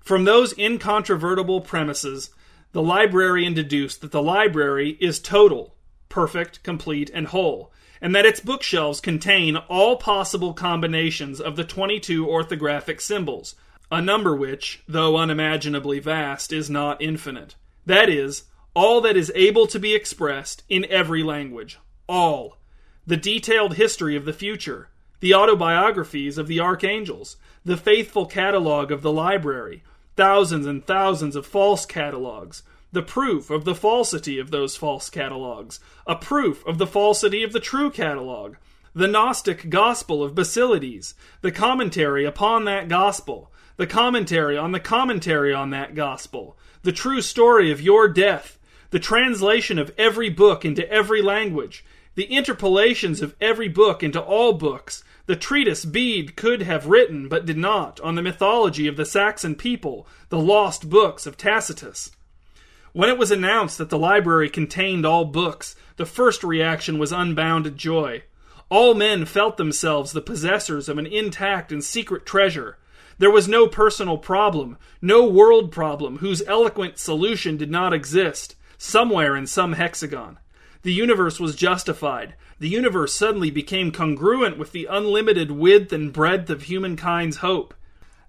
From 0.01 0.25
those 0.25 0.57
incontrovertible 0.59 1.61
premises, 1.61 2.31
the 2.73 2.83
librarian 2.83 3.55
deduced 3.55 4.01
that 4.01 4.13
the 4.13 4.23
library 4.23 4.97
is 5.01 5.21
total, 5.21 5.75
perfect, 6.09 6.63
complete, 6.63 7.11
and 7.13 7.29
whole, 7.29 7.73
and 8.01 8.15
that 8.15 8.27
its 8.27 8.41
bookshelves 8.41 9.01
contain 9.01 9.57
all 9.57 9.97
possible 9.97 10.55
combinations 10.55 11.41
of 11.41 11.57
the 11.57 11.65
22 11.65 12.27
orthographic 12.27 13.01
symbols, 13.01 13.55
a 13.91 14.01
number 14.01 14.35
which, 14.35 14.83
though 14.89 15.17
unimaginably 15.17 15.99
vast, 15.99 16.53
is 16.53 16.71
not 16.71 17.01
infinite. 17.01 17.55
That 17.85 18.09
is, 18.09 18.45
all 18.75 19.01
that 19.03 19.17
is 19.17 19.31
able 19.35 19.67
to 19.67 19.79
be 19.79 19.95
expressed 19.95 20.63
in 20.69 20.87
every 20.87 21.23
language. 21.23 21.79
All. 22.09 22.59
the 23.07 23.17
detailed 23.17 23.75
history 23.75 24.17
of 24.17 24.25
the 24.25 24.33
future, 24.33 24.89
the 25.21 25.35
autobiographies 25.35 26.39
of 26.39 26.47
the 26.47 26.61
archangels, 26.61 27.37
the 27.65 27.77
faithful 27.77 28.27
catalog 28.27 28.91
of 28.91 29.03
the 29.03 29.13
library, 29.13 29.83
thousands 30.17 30.67
and 30.67 30.85
thousands 30.87 31.37
of 31.37 31.47
false 31.47 31.87
catalogs, 31.87 32.63
the 32.93 33.03
proof 33.03 33.51
of 33.51 33.65
the 33.65 33.75
falsity 33.75 34.39
of 34.39 34.51
those 34.51 34.77
false 34.77 35.09
catalogs, 35.09 35.81
a 36.07 36.15
proof 36.15 36.65
of 36.67 36.79
the 36.79 36.87
falsity 36.87 37.43
of 37.43 37.53
the 37.53 37.61
true 37.61 37.91
catalog, 37.91 38.57
the 38.95 39.09
Gnostic 39.09 39.71
Gospel 39.71 40.23
of 40.23 40.35
Basilides, 40.35 41.15
the 41.41 41.51
commentary 41.51 42.27
upon 42.27 42.67
that 42.67 42.89
Gospel, 42.89 43.51
the 43.77 43.87
commentary 43.87 44.59
on 44.59 44.73
the 44.73 44.81
commentary 44.81 45.55
on 45.55 45.71
that 45.71 45.95
Gospel, 45.95 46.59
the 46.83 46.93
true 46.93 47.23
story 47.23 47.71
of 47.71 47.81
your 47.81 48.07
death, 48.09 48.59
the 48.91 48.99
translation 48.99 49.79
of 49.79 49.95
every 49.97 50.29
book 50.29 50.67
into 50.67 50.89
every 50.91 51.23
language, 51.23 51.85
the 52.15 52.31
interpolations 52.31 53.23
of 53.23 53.35
every 53.41 53.69
book 53.69 54.03
into 54.03 54.21
all 54.21 54.53
books, 54.53 55.03
the 55.27 55.37
treatise 55.37 55.85
Bede 55.85 56.37
could 56.37 56.63
have 56.63 56.87
written 56.87 57.29
but 57.29 57.47
did 57.47 57.57
not 57.57 58.01
on 58.01 58.17
the 58.17 58.23
mythology 58.23 58.87
of 58.87 58.97
the 58.97 59.05
Saxon 59.05 59.55
people, 59.55 60.07
the 60.31 60.39
lost 60.39 60.91
books 60.91 61.27
of 61.27 61.37
Tacitus. 61.37 62.11
When 62.93 63.09
it 63.09 63.19
was 63.19 63.31
announced 63.31 63.79
that 63.79 63.89
the 63.89 63.99
library 63.99 64.51
contained 64.51 65.07
all 65.07 65.25
books, 65.25 65.77
the 65.97 66.05
first 66.05 66.43
reaction 66.43 66.99
was 66.99 67.13
unbounded 67.13 67.77
joy. 67.77 68.25
All 68.69 68.95
men 68.95 69.25
felt 69.25 69.57
themselves 69.57 70.13
the 70.13 70.21
possessors 70.21 70.89
of 70.89 70.99
an 70.99 71.07
intact 71.07 71.73
and 71.73 71.85
secret 71.85 72.27
treasure. 72.27 72.79
There 73.19 73.31
was 73.31 73.47
no 73.47 73.69
personal 73.69 74.19
problem, 74.19 74.77
no 75.01 75.25
world 75.25 75.71
problem 75.71 76.19
whose 76.19 76.43
eloquent 76.47 76.99
solution 76.99 77.57
did 77.57 77.71
not 77.71 77.93
exist, 77.93 78.57
somewhere 78.77 79.37
in 79.37 79.47
some 79.47 79.75
hexagon. 79.75 80.39
The 80.83 80.93
universe 80.93 81.39
was 81.39 81.55
justified. 81.55 82.35
The 82.59 82.69
universe 82.69 83.15
suddenly 83.15 83.51
became 83.51 83.93
congruent 83.93 84.59
with 84.59 84.73
the 84.73 84.87
unlimited 84.87 85.53
width 85.53 85.93
and 85.93 86.13
breadth 86.13 86.51
of 86.51 86.63
humankind's 86.63 87.37
hope. 87.37 87.73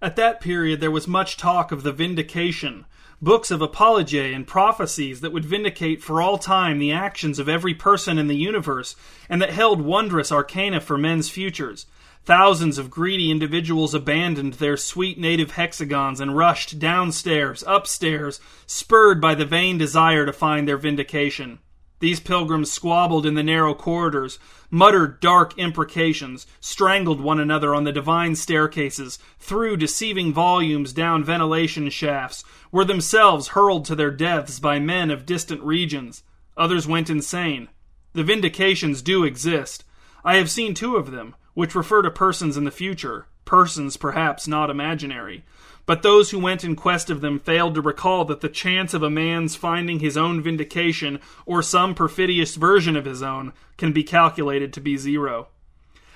At 0.03 0.15
that 0.17 0.39
period, 0.39 0.79
there 0.79 0.91
was 0.91 1.07
much 1.07 1.37
talk 1.37 1.71
of 1.71 1.81
the 1.81 1.91
vindication, 1.91 2.85
books 3.21 3.49
of 3.49 3.61
apology 3.61 4.33
and 4.33 4.45
prophecies 4.45 5.21
that 5.21 5.31
would 5.31 5.45
vindicate 5.45 6.03
for 6.03 6.21
all 6.21 6.37
time 6.37 6.77
the 6.77 6.91
actions 6.91 7.39
of 7.39 7.49
every 7.49 7.73
person 7.73 8.19
in 8.19 8.27
the 8.27 8.35
universe, 8.35 8.95
and 9.29 9.41
that 9.41 9.49
held 9.49 9.81
wondrous 9.81 10.31
arcana 10.31 10.79
for 10.79 10.97
men's 10.97 11.29
futures. 11.29 11.87
Thousands 12.25 12.77
of 12.77 12.91
greedy 12.91 13.31
individuals 13.31 13.95
abandoned 13.95 14.53
their 14.55 14.77
sweet 14.77 15.17
native 15.17 15.51
hexagons 15.51 16.19
and 16.19 16.37
rushed 16.37 16.77
downstairs, 16.77 17.63
upstairs, 17.65 18.39
spurred 18.67 19.19
by 19.19 19.33
the 19.33 19.45
vain 19.45 19.79
desire 19.79 20.25
to 20.25 20.33
find 20.33 20.67
their 20.67 20.77
vindication. 20.77 21.59
These 22.03 22.19
pilgrims 22.19 22.69
squabbled 22.69 23.25
in 23.25 23.35
the 23.35 23.43
narrow 23.43 23.73
corridors, 23.73 24.37
muttered 24.69 25.21
dark 25.21 25.57
imprecations, 25.57 26.45
strangled 26.59 27.21
one 27.21 27.39
another 27.39 27.73
on 27.73 27.85
the 27.85 27.93
divine 27.93 28.35
staircases, 28.35 29.19
threw 29.39 29.77
deceiving 29.77 30.33
volumes 30.33 30.91
down 30.91 31.23
ventilation 31.23 31.89
shafts, 31.89 32.43
were 32.73 32.83
themselves 32.83 33.47
hurled 33.55 33.85
to 33.85 33.95
their 33.95 34.11
deaths 34.11 34.59
by 34.59 34.79
men 34.79 35.11
of 35.11 35.25
distant 35.25 35.63
regions. 35.63 36.23
Others 36.57 36.85
went 36.87 37.09
insane. 37.09 37.69
The 38.11 38.25
vindications 38.25 39.01
do 39.01 39.23
exist. 39.23 39.85
I 40.25 40.35
have 40.35 40.51
seen 40.51 40.73
two 40.73 40.97
of 40.97 41.11
them, 41.11 41.35
which 41.53 41.73
refer 41.73 42.01
to 42.01 42.11
persons 42.11 42.57
in 42.57 42.65
the 42.65 42.69
future, 42.69 43.27
persons 43.45 43.95
perhaps 43.95 44.45
not 44.45 44.69
imaginary. 44.69 45.45
But 45.85 46.01
those 46.01 46.31
who 46.31 46.39
went 46.39 46.63
in 46.63 46.75
quest 46.75 47.09
of 47.09 47.21
them 47.21 47.39
failed 47.39 47.75
to 47.75 47.81
recall 47.81 48.23
that 48.25 48.41
the 48.41 48.49
chance 48.49 48.93
of 48.93 49.03
a 49.03 49.09
man's 49.09 49.55
finding 49.55 49.99
his 49.99 50.15
own 50.15 50.41
vindication, 50.41 51.19
or 51.45 51.61
some 51.61 51.93
perfidious 51.93 52.55
version 52.55 52.95
of 52.95 53.05
his 53.05 53.21
own, 53.21 53.51
can 53.77 53.91
be 53.91 54.03
calculated 54.03 54.71
to 54.73 54.81
be 54.81 54.95
zero. 54.95 55.49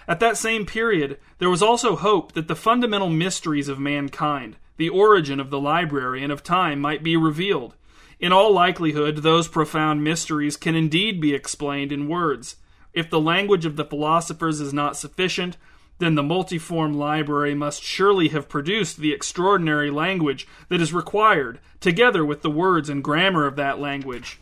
At 0.08 0.22
that 0.22 0.38
same 0.38 0.66
period, 0.66 1.20
there 1.40 1.50
was 1.50 1.62
also 1.62 1.98
hope 1.98 2.32
that 2.32 2.48
the 2.48 2.56
fundamental 2.56 3.10
mysteries 3.10 3.68
of 3.68 3.78
mankind, 3.78 4.56
the 4.78 4.88
origin 4.88 5.40
of 5.40 5.50
the 5.50 5.60
library 5.60 6.24
and 6.24 6.32
of 6.32 6.44
time, 6.44 6.80
might 6.80 7.04
be 7.04 7.18
revealed. 7.18 7.76
In 8.20 8.32
all 8.32 8.54
likelihood, 8.54 9.18
those 9.18 9.50
profound 9.50 10.02
mysteries 10.04 10.56
can 10.56 10.76
indeed 10.76 11.20
be 11.20 11.34
explained 11.34 11.92
in 11.92 12.08
words. 12.08 12.56
If 12.94 13.10
the 13.10 13.20
language 13.20 13.66
of 13.66 13.76
the 13.76 13.86
philosophers 13.86 14.62
is 14.62 14.74
not 14.74 14.96
sufficient, 14.96 15.58
then 16.00 16.16
the 16.16 16.24
multiform 16.24 16.94
library 16.94 17.56
must 17.56 17.82
surely 17.82 18.30
have 18.30 18.50
produced 18.50 18.98
the 18.98 19.14
extraordinary 19.14 19.90
language 19.90 20.48
that 20.70 20.82
is 20.82 20.94
required, 20.94 21.60
together 21.80 22.24
with 22.24 22.42
the 22.42 22.50
words 22.50 22.90
and 22.90 23.04
grammar 23.04 23.46
of 23.46 23.56
that 23.56 23.80
language. 23.80 24.40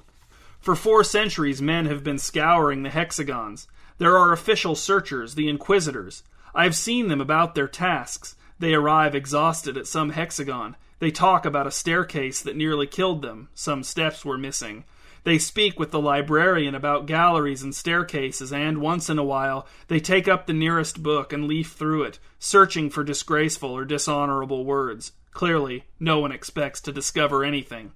For 0.60 0.76
four 0.76 1.04
centuries, 1.04 1.62
men 1.62 1.86
have 1.86 2.04
been 2.04 2.18
scouring 2.18 2.84
the 2.84 2.90
hexagons. 2.90 3.68
There 3.98 4.18
are 4.18 4.34
official 4.34 4.76
searchers, 4.76 5.36
the 5.36 5.48
inquisitors. 5.48 6.24
I 6.54 6.64
have 6.64 6.76
seen 6.76 7.08
them 7.08 7.22
about 7.22 7.56
their 7.56 7.68
tasks. 7.68 8.36
They 8.60 8.74
arrive 8.74 9.16
exhausted 9.16 9.78
at 9.78 9.88
some 9.88 10.10
hexagon. 10.10 10.76
They 11.00 11.12
talk 11.12 11.46
about 11.46 11.68
a 11.68 11.72
staircase 11.72 12.42
that 12.42 12.56
nearly 12.56 12.88
killed 12.88 13.22
them. 13.22 13.50
Some 13.54 13.84
steps 13.84 14.26
were 14.26 14.38
missing. 14.38 14.86
They 15.26 15.40
speak 15.40 15.80
with 15.80 15.90
the 15.90 16.00
librarian 16.00 16.76
about 16.76 17.08
galleries 17.08 17.64
and 17.64 17.74
staircases, 17.74 18.54
and, 18.54 18.78
once 18.78 19.10
in 19.10 19.18
a 19.18 19.24
while, 19.24 19.68
they 19.88 20.00
take 20.00 20.28
up 20.28 20.46
the 20.46 20.54
nearest 20.54 21.02
book 21.02 21.34
and 21.34 21.48
leaf 21.48 21.72
through 21.72 22.04
it, 22.04 22.20
searching 22.38 22.92
for 22.92 23.04
disgraceful 23.04 23.72
or 23.72 23.86
dishonorable 23.86 24.66
words. 24.66 25.14
Clearly, 25.32 25.86
no 26.00 26.20
one 26.20 26.32
expects 26.32 26.80
to 26.82 26.92
discover 26.92 27.44
anything. 27.44 27.94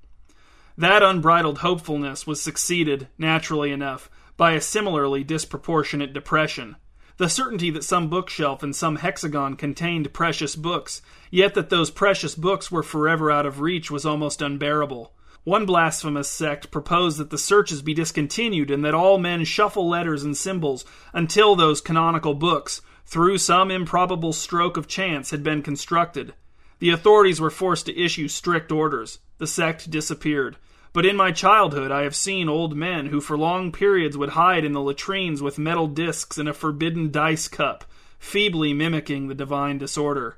That 0.75 1.03
unbridled 1.03 1.59
hopefulness 1.59 2.25
was 2.25 2.41
succeeded, 2.41 3.09
naturally 3.19 3.71
enough, 3.71 4.09
by 4.35 4.53
a 4.53 4.61
similarly 4.61 5.23
disproportionate 5.23 6.13
depression. 6.13 6.77
The 7.17 7.29
certainty 7.29 7.69
that 7.69 7.83
some 7.83 8.09
bookshelf 8.09 8.63
in 8.63 8.73
some 8.73 8.95
hexagon 8.95 9.55
contained 9.55 10.13
precious 10.13 10.55
books, 10.55 11.03
yet 11.29 11.53
that 11.53 11.69
those 11.69 11.91
precious 11.91 12.33
books 12.33 12.71
were 12.71 12.81
forever 12.81 13.29
out 13.29 13.45
of 13.45 13.61
reach, 13.61 13.91
was 13.91 14.03
almost 14.03 14.41
unbearable. 14.41 15.13
One 15.49 15.65
blasphemous 15.65 16.29
sect 16.29 16.69
proposed 16.69 17.17
that 17.17 17.31
the 17.31 17.37
searches 17.39 17.81
be 17.81 17.95
discontinued 17.95 18.69
and 18.69 18.85
that 18.85 18.93
all 18.93 19.17
men 19.17 19.45
shuffle 19.45 19.89
letters 19.89 20.23
and 20.23 20.37
symbols 20.37 20.85
until 21.11 21.55
those 21.55 21.81
canonical 21.81 22.35
books, 22.35 22.83
through 23.07 23.39
some 23.39 23.71
improbable 23.71 24.31
stroke 24.31 24.77
of 24.77 24.87
chance, 24.87 25.31
had 25.31 25.41
been 25.41 25.63
constructed. 25.63 26.35
The 26.77 26.91
authorities 26.91 27.41
were 27.41 27.49
forced 27.49 27.87
to 27.87 27.99
issue 27.99 28.27
strict 28.27 28.71
orders. 28.71 29.17
The 29.39 29.47
sect 29.47 29.89
disappeared. 29.89 30.57
But 30.93 31.07
in 31.07 31.15
my 31.15 31.31
childhood, 31.31 31.91
I 31.91 32.03
have 32.03 32.15
seen 32.15 32.47
old 32.47 32.77
men 32.77 33.07
who 33.07 33.19
for 33.19 33.35
long 33.35 33.71
periods 33.71 34.15
would 34.15 34.29
hide 34.29 34.63
in 34.63 34.73
the 34.73 34.81
latrines 34.81 35.41
with 35.41 35.57
metal 35.57 35.87
discs 35.87 36.37
and 36.37 36.47
a 36.47 36.53
forbidden 36.53 37.09
dice 37.09 37.47
cup, 37.47 37.85
feebly 38.19 38.71
mimicking 38.71 39.29
the 39.29 39.33
divine 39.33 39.79
disorder. 39.79 40.37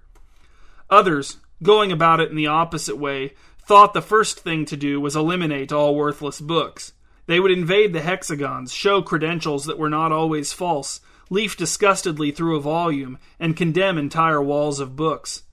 Others, 0.90 1.36
going 1.62 1.92
about 1.92 2.22
it 2.22 2.30
in 2.30 2.38
the 2.38 2.48
opposite 2.48 2.98
way, 2.98 3.34
thought 3.72 3.94
the 3.94 4.02
first 4.02 4.42
thing 4.42 4.66
to 4.66 4.76
do 4.76 5.00
was 5.00 5.16
eliminate 5.16 5.72
all 5.72 5.96
worthless 5.96 6.42
books. 6.42 6.92
They 7.26 7.40
would 7.40 7.52
invade 7.52 7.94
the 7.94 8.02
hexagons, 8.02 8.74
show 8.74 9.02
credentials 9.02 9.64
that 9.64 9.78
were 9.78 9.90
not 9.90 10.12
always 10.12 10.52
false, 10.52 11.00
leaf 11.30 11.56
disgustedly 11.56 12.32
through 12.32 12.58
a 12.58 12.60
volume, 12.60 13.18
and 13.40 13.56
condemn 13.56 13.98
entire 13.98 14.42
walls 14.42 14.82
of 14.82 14.98
books. 14.98 15.44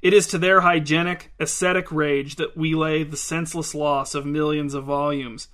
It 0.00 0.14
is 0.14 0.26
to 0.28 0.38
their 0.38 0.62
hygienic, 0.62 1.32
ascetic 1.38 1.92
rage 1.92 2.36
that 2.36 2.56
we 2.56 2.74
lay 2.74 3.02
the 3.02 3.14
senseless 3.14 3.74
loss 3.74 4.14
of 4.14 4.24
millions 4.24 4.72
of 4.72 4.84
volumes. 4.84 5.48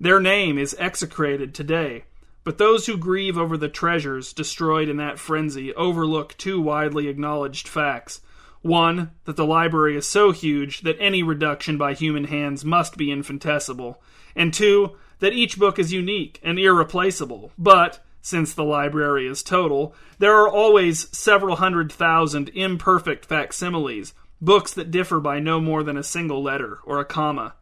Their 0.00 0.18
name 0.18 0.58
is 0.58 0.74
execrated 0.76 1.54
today, 1.54 2.02
but 2.42 2.58
those 2.58 2.86
who 2.86 2.96
grieve 2.96 3.38
over 3.38 3.56
the 3.56 3.68
treasures 3.68 4.32
destroyed 4.32 4.88
in 4.88 4.96
that 4.96 5.20
frenzy 5.20 5.72
overlook 5.74 6.36
two 6.36 6.60
widely 6.60 7.06
acknowledged 7.06 7.68
facts 7.68 8.20
one, 8.62 9.10
that 9.24 9.36
the 9.36 9.46
library 9.46 9.96
is 9.96 10.06
so 10.06 10.32
huge 10.32 10.82
that 10.82 10.96
any 11.00 11.22
reduction 11.22 11.78
by 11.78 11.94
human 11.94 12.24
hands 12.24 12.64
must 12.64 12.96
be 12.96 13.10
infinitesimal, 13.10 14.02
and 14.36 14.52
two, 14.52 14.96
that 15.20 15.32
each 15.32 15.58
book 15.58 15.78
is 15.78 15.92
unique 15.92 16.38
and 16.42 16.58
irreplaceable, 16.58 17.52
but, 17.58 18.04
since 18.22 18.52
the 18.52 18.64
library 18.64 19.26
is 19.26 19.42
total, 19.42 19.94
there 20.18 20.36
are 20.36 20.48
always 20.48 21.08
several 21.16 21.56
hundred 21.56 21.90
thousand 21.90 22.50
imperfect 22.50 23.24
facsimiles, 23.24 24.12
books 24.40 24.74
that 24.74 24.90
differ 24.90 25.20
by 25.20 25.38
no 25.38 25.60
more 25.60 25.82
than 25.82 25.96
a 25.96 26.02
single 26.02 26.42
letter 26.42 26.78
or 26.84 26.98
a 26.98 27.04
comma. 27.04 27.54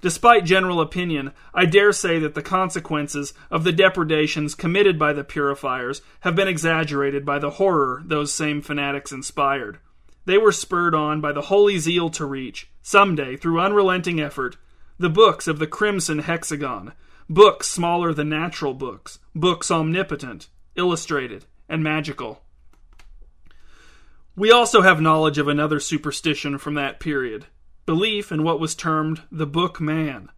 Despite 0.00 0.44
general 0.46 0.80
opinion, 0.80 1.32
I 1.52 1.66
dare 1.66 1.92
say 1.92 2.18
that 2.20 2.34
the 2.34 2.42
consequences 2.42 3.34
of 3.50 3.64
the 3.64 3.72
depredations 3.72 4.54
committed 4.54 4.98
by 4.98 5.12
the 5.12 5.24
purifiers 5.24 6.00
have 6.20 6.34
been 6.34 6.48
exaggerated 6.48 7.26
by 7.26 7.38
the 7.38 7.50
horror 7.50 8.02
those 8.04 8.32
same 8.32 8.62
fanatics 8.62 9.12
inspired. 9.12 9.78
They 10.24 10.38
were 10.38 10.52
spurred 10.52 10.94
on 10.94 11.20
by 11.20 11.32
the 11.32 11.42
holy 11.42 11.78
zeal 11.78 12.10
to 12.10 12.24
reach, 12.24 12.70
some 12.82 13.14
day, 13.14 13.36
through 13.36 13.60
unrelenting 13.60 14.20
effort, 14.20 14.56
the 14.98 15.08
books 15.08 15.48
of 15.48 15.58
the 15.58 15.66
crimson 15.66 16.20
hexagon, 16.20 16.92
books 17.28 17.68
smaller 17.68 18.12
than 18.12 18.28
natural 18.28 18.74
books, 18.74 19.18
books 19.34 19.70
omnipotent, 19.70 20.48
illustrated, 20.76 21.46
and 21.68 21.82
magical. 21.82 22.42
We 24.36 24.50
also 24.50 24.82
have 24.82 25.00
knowledge 25.00 25.38
of 25.38 25.48
another 25.48 25.80
superstition 25.80 26.58
from 26.58 26.74
that 26.74 27.00
period 27.00 27.46
belief 27.86 28.30
in 28.30 28.44
what 28.44 28.60
was 28.60 28.74
termed 28.74 29.22
the 29.32 29.46
Book 29.46 29.80
Man. 29.80 30.28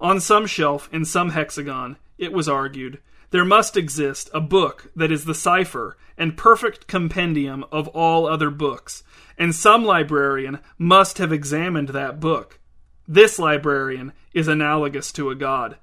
On 0.00 0.20
some 0.20 0.46
shelf 0.46 0.88
in 0.92 1.04
some 1.04 1.30
hexagon, 1.30 1.96
it 2.18 2.32
was 2.32 2.48
argued, 2.48 3.00
there 3.30 3.44
must 3.44 3.76
exist 3.76 4.28
a 4.34 4.40
book 4.40 4.90
that 4.94 5.12
is 5.12 5.24
the 5.24 5.34
cipher 5.34 5.96
and 6.18 6.36
perfect 6.36 6.86
compendium 6.86 7.64
of 7.72 7.88
all 7.88 8.26
other 8.26 8.50
books, 8.50 9.02
and 9.38 9.54
some 9.54 9.84
librarian 9.84 10.58
must 10.76 11.18
have 11.18 11.32
examined 11.32 11.90
that 11.90 12.20
book. 12.20 12.58
This 13.06 13.38
librarian 13.38 14.12
is 14.34 14.48
analogous 14.48 15.12
to 15.12 15.30
a 15.30 15.34
god. 15.34 15.76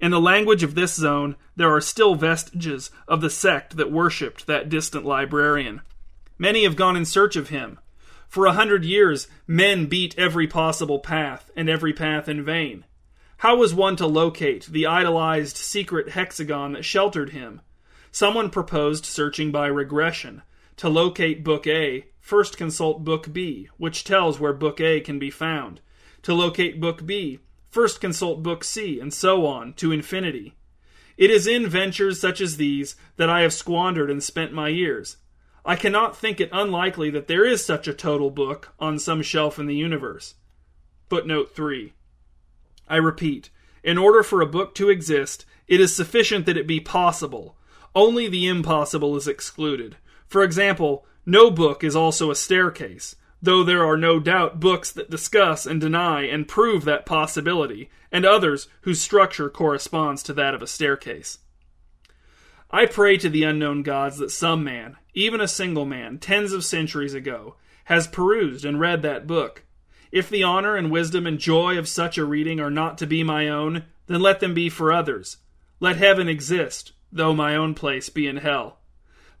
In 0.00 0.10
the 0.10 0.20
language 0.20 0.62
of 0.62 0.74
this 0.74 0.94
zone, 0.94 1.36
there 1.56 1.72
are 1.72 1.80
still 1.80 2.14
vestiges 2.14 2.90
of 3.06 3.20
the 3.20 3.30
sect 3.30 3.76
that 3.76 3.92
worshipped 3.92 4.46
that 4.46 4.68
distant 4.68 5.04
librarian. 5.04 5.80
Many 6.38 6.64
have 6.64 6.76
gone 6.76 6.96
in 6.96 7.04
search 7.04 7.36
of 7.36 7.50
him. 7.50 7.78
For 8.28 8.46
a 8.46 8.54
hundred 8.54 8.84
years, 8.84 9.28
men 9.46 9.86
beat 9.86 10.18
every 10.18 10.46
possible 10.46 10.98
path, 10.98 11.50
and 11.54 11.68
every 11.68 11.92
path 11.92 12.28
in 12.28 12.44
vain. 12.44 12.84
How 13.42 13.56
was 13.56 13.74
one 13.74 13.96
to 13.96 14.06
locate 14.06 14.66
the 14.66 14.86
idolized 14.86 15.56
secret 15.56 16.10
hexagon 16.10 16.74
that 16.74 16.84
sheltered 16.84 17.30
him? 17.30 17.60
Someone 18.12 18.50
proposed 18.50 19.04
searching 19.04 19.50
by 19.50 19.66
regression. 19.66 20.42
To 20.76 20.88
locate 20.88 21.42
Book 21.42 21.66
A, 21.66 22.04
first 22.20 22.56
consult 22.56 23.02
Book 23.02 23.32
B, 23.32 23.68
which 23.78 24.04
tells 24.04 24.38
where 24.38 24.52
Book 24.52 24.80
A 24.80 25.00
can 25.00 25.18
be 25.18 25.28
found. 25.28 25.80
To 26.22 26.32
locate 26.32 26.80
Book 26.80 27.04
B, 27.04 27.40
first 27.68 28.00
consult 28.00 28.44
Book 28.44 28.62
C, 28.62 29.00
and 29.00 29.12
so 29.12 29.44
on, 29.44 29.72
to 29.72 29.90
infinity. 29.90 30.54
It 31.16 31.32
is 31.32 31.48
in 31.48 31.66
ventures 31.66 32.20
such 32.20 32.40
as 32.40 32.58
these 32.58 32.94
that 33.16 33.28
I 33.28 33.40
have 33.40 33.52
squandered 33.52 34.08
and 34.08 34.22
spent 34.22 34.52
my 34.52 34.68
years. 34.68 35.16
I 35.64 35.74
cannot 35.74 36.16
think 36.16 36.40
it 36.40 36.50
unlikely 36.52 37.10
that 37.10 37.26
there 37.26 37.44
is 37.44 37.66
such 37.66 37.88
a 37.88 37.92
total 37.92 38.30
book 38.30 38.72
on 38.78 39.00
some 39.00 39.20
shelf 39.20 39.58
in 39.58 39.66
the 39.66 39.74
universe. 39.74 40.36
Footnote 41.08 41.56
3. 41.56 41.92
I 42.92 42.96
repeat, 42.96 43.48
in 43.82 43.96
order 43.96 44.22
for 44.22 44.42
a 44.42 44.46
book 44.46 44.74
to 44.74 44.90
exist, 44.90 45.46
it 45.66 45.80
is 45.80 45.96
sufficient 45.96 46.44
that 46.44 46.58
it 46.58 46.66
be 46.66 46.78
possible. 46.78 47.56
Only 47.94 48.28
the 48.28 48.46
impossible 48.46 49.16
is 49.16 49.26
excluded. 49.26 49.96
For 50.28 50.42
example, 50.42 51.06
no 51.24 51.50
book 51.50 51.82
is 51.82 51.96
also 51.96 52.30
a 52.30 52.36
staircase, 52.36 53.16
though 53.40 53.64
there 53.64 53.82
are 53.82 53.96
no 53.96 54.20
doubt 54.20 54.60
books 54.60 54.92
that 54.92 55.08
discuss 55.08 55.64
and 55.64 55.80
deny 55.80 56.24
and 56.24 56.46
prove 56.46 56.84
that 56.84 57.06
possibility, 57.06 57.88
and 58.12 58.26
others 58.26 58.68
whose 58.82 59.00
structure 59.00 59.48
corresponds 59.48 60.22
to 60.24 60.34
that 60.34 60.52
of 60.52 60.60
a 60.60 60.66
staircase. 60.66 61.38
I 62.70 62.84
pray 62.84 63.16
to 63.16 63.30
the 63.30 63.44
unknown 63.44 63.84
gods 63.84 64.18
that 64.18 64.30
some 64.30 64.62
man, 64.62 64.98
even 65.14 65.40
a 65.40 65.48
single 65.48 65.86
man, 65.86 66.18
tens 66.18 66.52
of 66.52 66.62
centuries 66.62 67.14
ago, 67.14 67.56
has 67.84 68.06
perused 68.06 68.66
and 68.66 68.78
read 68.78 69.00
that 69.00 69.26
book, 69.26 69.64
if 70.12 70.28
the 70.28 70.42
honor 70.42 70.76
and 70.76 70.90
wisdom 70.90 71.26
and 71.26 71.38
joy 71.38 71.78
of 71.78 71.88
such 71.88 72.18
a 72.18 72.24
reading 72.24 72.60
are 72.60 72.70
not 72.70 72.98
to 72.98 73.06
be 73.06 73.24
my 73.24 73.48
own, 73.48 73.84
then 74.06 74.20
let 74.20 74.40
them 74.40 74.52
be 74.52 74.68
for 74.68 74.92
others. 74.92 75.38
Let 75.80 75.96
heaven 75.96 76.28
exist, 76.28 76.92
though 77.10 77.34
my 77.34 77.56
own 77.56 77.74
place 77.74 78.10
be 78.10 78.26
in 78.26 78.36
hell. 78.36 78.78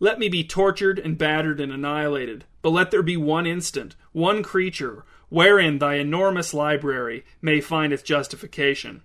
Let 0.00 0.18
me 0.18 0.28
be 0.28 0.42
tortured 0.42 0.98
and 0.98 1.16
battered 1.16 1.60
and 1.60 1.70
annihilated, 1.70 2.46
but 2.62 2.70
let 2.70 2.90
there 2.90 3.02
be 3.02 3.16
one 3.16 3.46
instant, 3.46 3.94
one 4.12 4.42
creature, 4.42 5.04
wherein 5.28 5.78
thy 5.78 5.94
enormous 5.94 6.52
library 6.52 7.24
may 7.40 7.60
find 7.60 7.92
its 7.92 8.02
justification. 8.02 9.02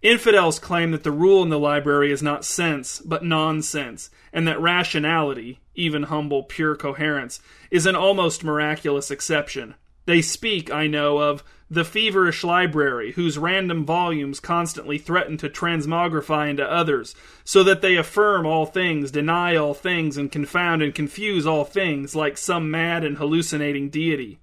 Infidels 0.00 0.58
claim 0.58 0.92
that 0.92 1.02
the 1.02 1.10
rule 1.10 1.42
in 1.42 1.48
the 1.48 1.58
library 1.58 2.12
is 2.12 2.22
not 2.22 2.44
sense, 2.44 3.00
but 3.00 3.24
nonsense, 3.24 4.10
and 4.32 4.46
that 4.46 4.60
rationality, 4.60 5.60
even 5.74 6.04
humble, 6.04 6.42
pure 6.42 6.76
coherence, 6.76 7.40
is 7.70 7.86
an 7.86 7.96
almost 7.96 8.44
miraculous 8.44 9.10
exception. 9.10 9.74
They 10.06 10.20
speak, 10.20 10.70
I 10.70 10.86
know, 10.86 11.18
of 11.18 11.42
the 11.70 11.84
feverish 11.84 12.44
library, 12.44 13.12
whose 13.12 13.38
random 13.38 13.84
volumes 13.84 14.38
constantly 14.38 14.98
threaten 14.98 15.36
to 15.38 15.48
transmogrify 15.48 16.50
into 16.50 16.70
others, 16.70 17.14
so 17.42 17.64
that 17.64 17.80
they 17.80 17.96
affirm 17.96 18.46
all 18.46 18.66
things, 18.66 19.10
deny 19.10 19.56
all 19.56 19.74
things, 19.74 20.16
and 20.16 20.30
confound 20.30 20.82
and 20.82 20.94
confuse 20.94 21.46
all 21.46 21.64
things, 21.64 22.14
like 22.14 22.36
some 22.36 22.70
mad 22.70 23.02
and 23.02 23.16
hallucinating 23.16 23.88
deity. 23.88 24.38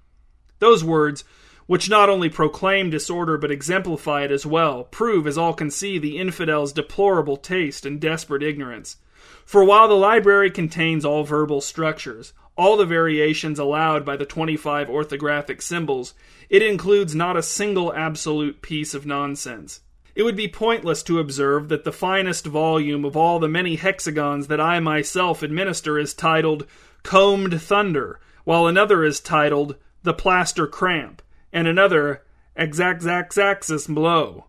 Those 0.59 0.83
words, 0.83 1.23
which 1.67 1.89
not 1.89 2.09
only 2.09 2.27
proclaim 2.27 2.89
disorder 2.89 3.37
but 3.37 3.51
exemplify 3.51 4.23
it 4.23 4.31
as 4.31 4.45
well, 4.45 4.83
prove, 4.85 5.25
as 5.25 5.37
all 5.37 5.53
can 5.53 5.69
see, 5.69 5.97
the 5.97 6.17
infidel's 6.17 6.73
deplorable 6.73 7.37
taste 7.37 7.85
and 7.85 8.01
desperate 8.01 8.43
ignorance. 8.43 8.97
For 9.45 9.63
while 9.63 9.87
the 9.87 9.95
library 9.95 10.51
contains 10.51 11.03
all 11.03 11.23
verbal 11.23 11.61
structures, 11.61 12.33
all 12.55 12.77
the 12.77 12.85
variations 12.85 13.59
allowed 13.59 14.05
by 14.05 14.15
the 14.15 14.25
25 14.25 14.89
orthographic 14.89 15.61
symbols, 15.61 16.13
it 16.49 16.61
includes 16.61 17.15
not 17.15 17.37
a 17.37 17.43
single 17.43 17.93
absolute 17.93 18.61
piece 18.61 18.93
of 18.93 19.05
nonsense. 19.05 19.81
It 20.13 20.23
would 20.23 20.35
be 20.35 20.47
pointless 20.47 21.03
to 21.03 21.19
observe 21.19 21.69
that 21.69 21.85
the 21.85 21.91
finest 21.91 22.45
volume 22.45 23.05
of 23.05 23.15
all 23.15 23.39
the 23.39 23.47
many 23.47 23.77
hexagons 23.77 24.47
that 24.47 24.59
I 24.59 24.79
myself 24.79 25.41
administer 25.41 25.97
is 25.97 26.13
titled 26.13 26.67
Combed 27.03 27.61
Thunder, 27.61 28.19
while 28.43 28.67
another 28.67 29.03
is 29.03 29.19
titled 29.19 29.75
The 30.03 30.13
Plaster 30.13 30.67
Cramp, 30.67 31.21
and 31.53 31.67
another 31.67 32.23
Axaxaxas 32.57 33.87
mlö. 33.87 34.43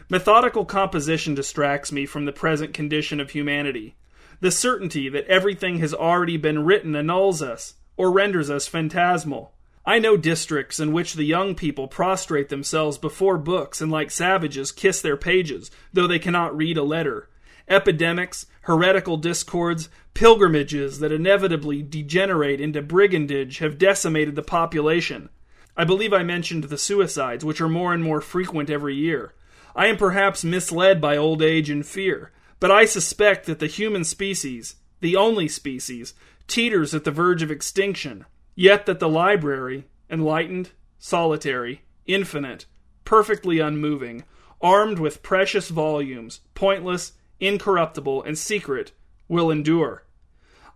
Methodical 0.09 0.65
composition 0.65 1.35
distracts 1.35 1.91
me 1.91 2.05
from 2.05 2.25
the 2.25 2.31
present 2.31 2.73
condition 2.73 3.19
of 3.19 3.31
humanity. 3.31 3.95
The 4.39 4.51
certainty 4.51 5.09
that 5.09 5.27
everything 5.27 5.79
has 5.79 5.93
already 5.93 6.37
been 6.37 6.63
written 6.63 6.95
annuls 6.95 7.41
us, 7.41 7.73
or 7.97 8.11
renders 8.11 8.49
us 8.49 8.67
phantasmal. 8.67 9.53
I 9.85 9.99
know 9.99 10.17
districts 10.17 10.79
in 10.79 10.93
which 10.93 11.13
the 11.13 11.23
young 11.23 11.55
people 11.55 11.87
prostrate 11.87 12.49
themselves 12.49 12.97
before 12.97 13.37
books 13.37 13.81
and, 13.81 13.91
like 13.91 14.09
savages, 14.09 14.71
kiss 14.71 15.01
their 15.01 15.17
pages, 15.17 15.69
though 15.93 16.07
they 16.07 16.19
cannot 16.19 16.55
read 16.55 16.77
a 16.77 16.83
letter. 16.83 17.29
Epidemics, 17.67 18.45
heretical 18.61 19.17
discords, 19.17 19.89
pilgrimages 20.13 20.99
that 20.99 21.11
inevitably 21.11 21.81
degenerate 21.81 22.61
into 22.61 22.81
brigandage 22.81 23.59
have 23.59 23.77
decimated 23.77 24.35
the 24.35 24.43
population. 24.43 25.29
I 25.77 25.83
believe 25.83 26.13
I 26.13 26.23
mentioned 26.23 26.65
the 26.65 26.77
suicides, 26.77 27.43
which 27.43 27.59
are 27.59 27.69
more 27.69 27.93
and 27.93 28.03
more 28.03 28.21
frequent 28.21 28.69
every 28.69 28.95
year. 28.95 29.33
I 29.75 29.87
am 29.87 29.97
perhaps 29.97 30.43
misled 30.43 31.01
by 31.01 31.17
old 31.17 31.41
age 31.41 31.69
and 31.69 31.85
fear, 31.85 32.31
but 32.59 32.71
I 32.71 32.85
suspect 32.85 33.45
that 33.45 33.59
the 33.59 33.67
human 33.67 34.05
species, 34.05 34.75
the 35.01 35.17
only 35.17 35.47
species, 35.47 36.13
teeters 36.47 36.93
at 36.93 37.03
the 37.03 37.11
verge 37.11 37.41
of 37.41 37.51
extinction. 37.51 38.25
Yet 38.55 38.85
that 38.85 38.99
the 38.99 39.09
library, 39.09 39.85
enlightened, 40.09 40.71
solitary, 40.97 41.81
infinite, 42.05 42.65
perfectly 43.03 43.59
unmoving, 43.59 44.23
armed 44.61 44.97
with 44.97 45.21
precious 45.21 45.67
volumes, 45.67 46.39
pointless, 46.53 47.13
incorruptible, 47.39 48.23
and 48.23 48.37
secret, 48.37 48.91
will 49.27 49.51
endure. 49.51 50.03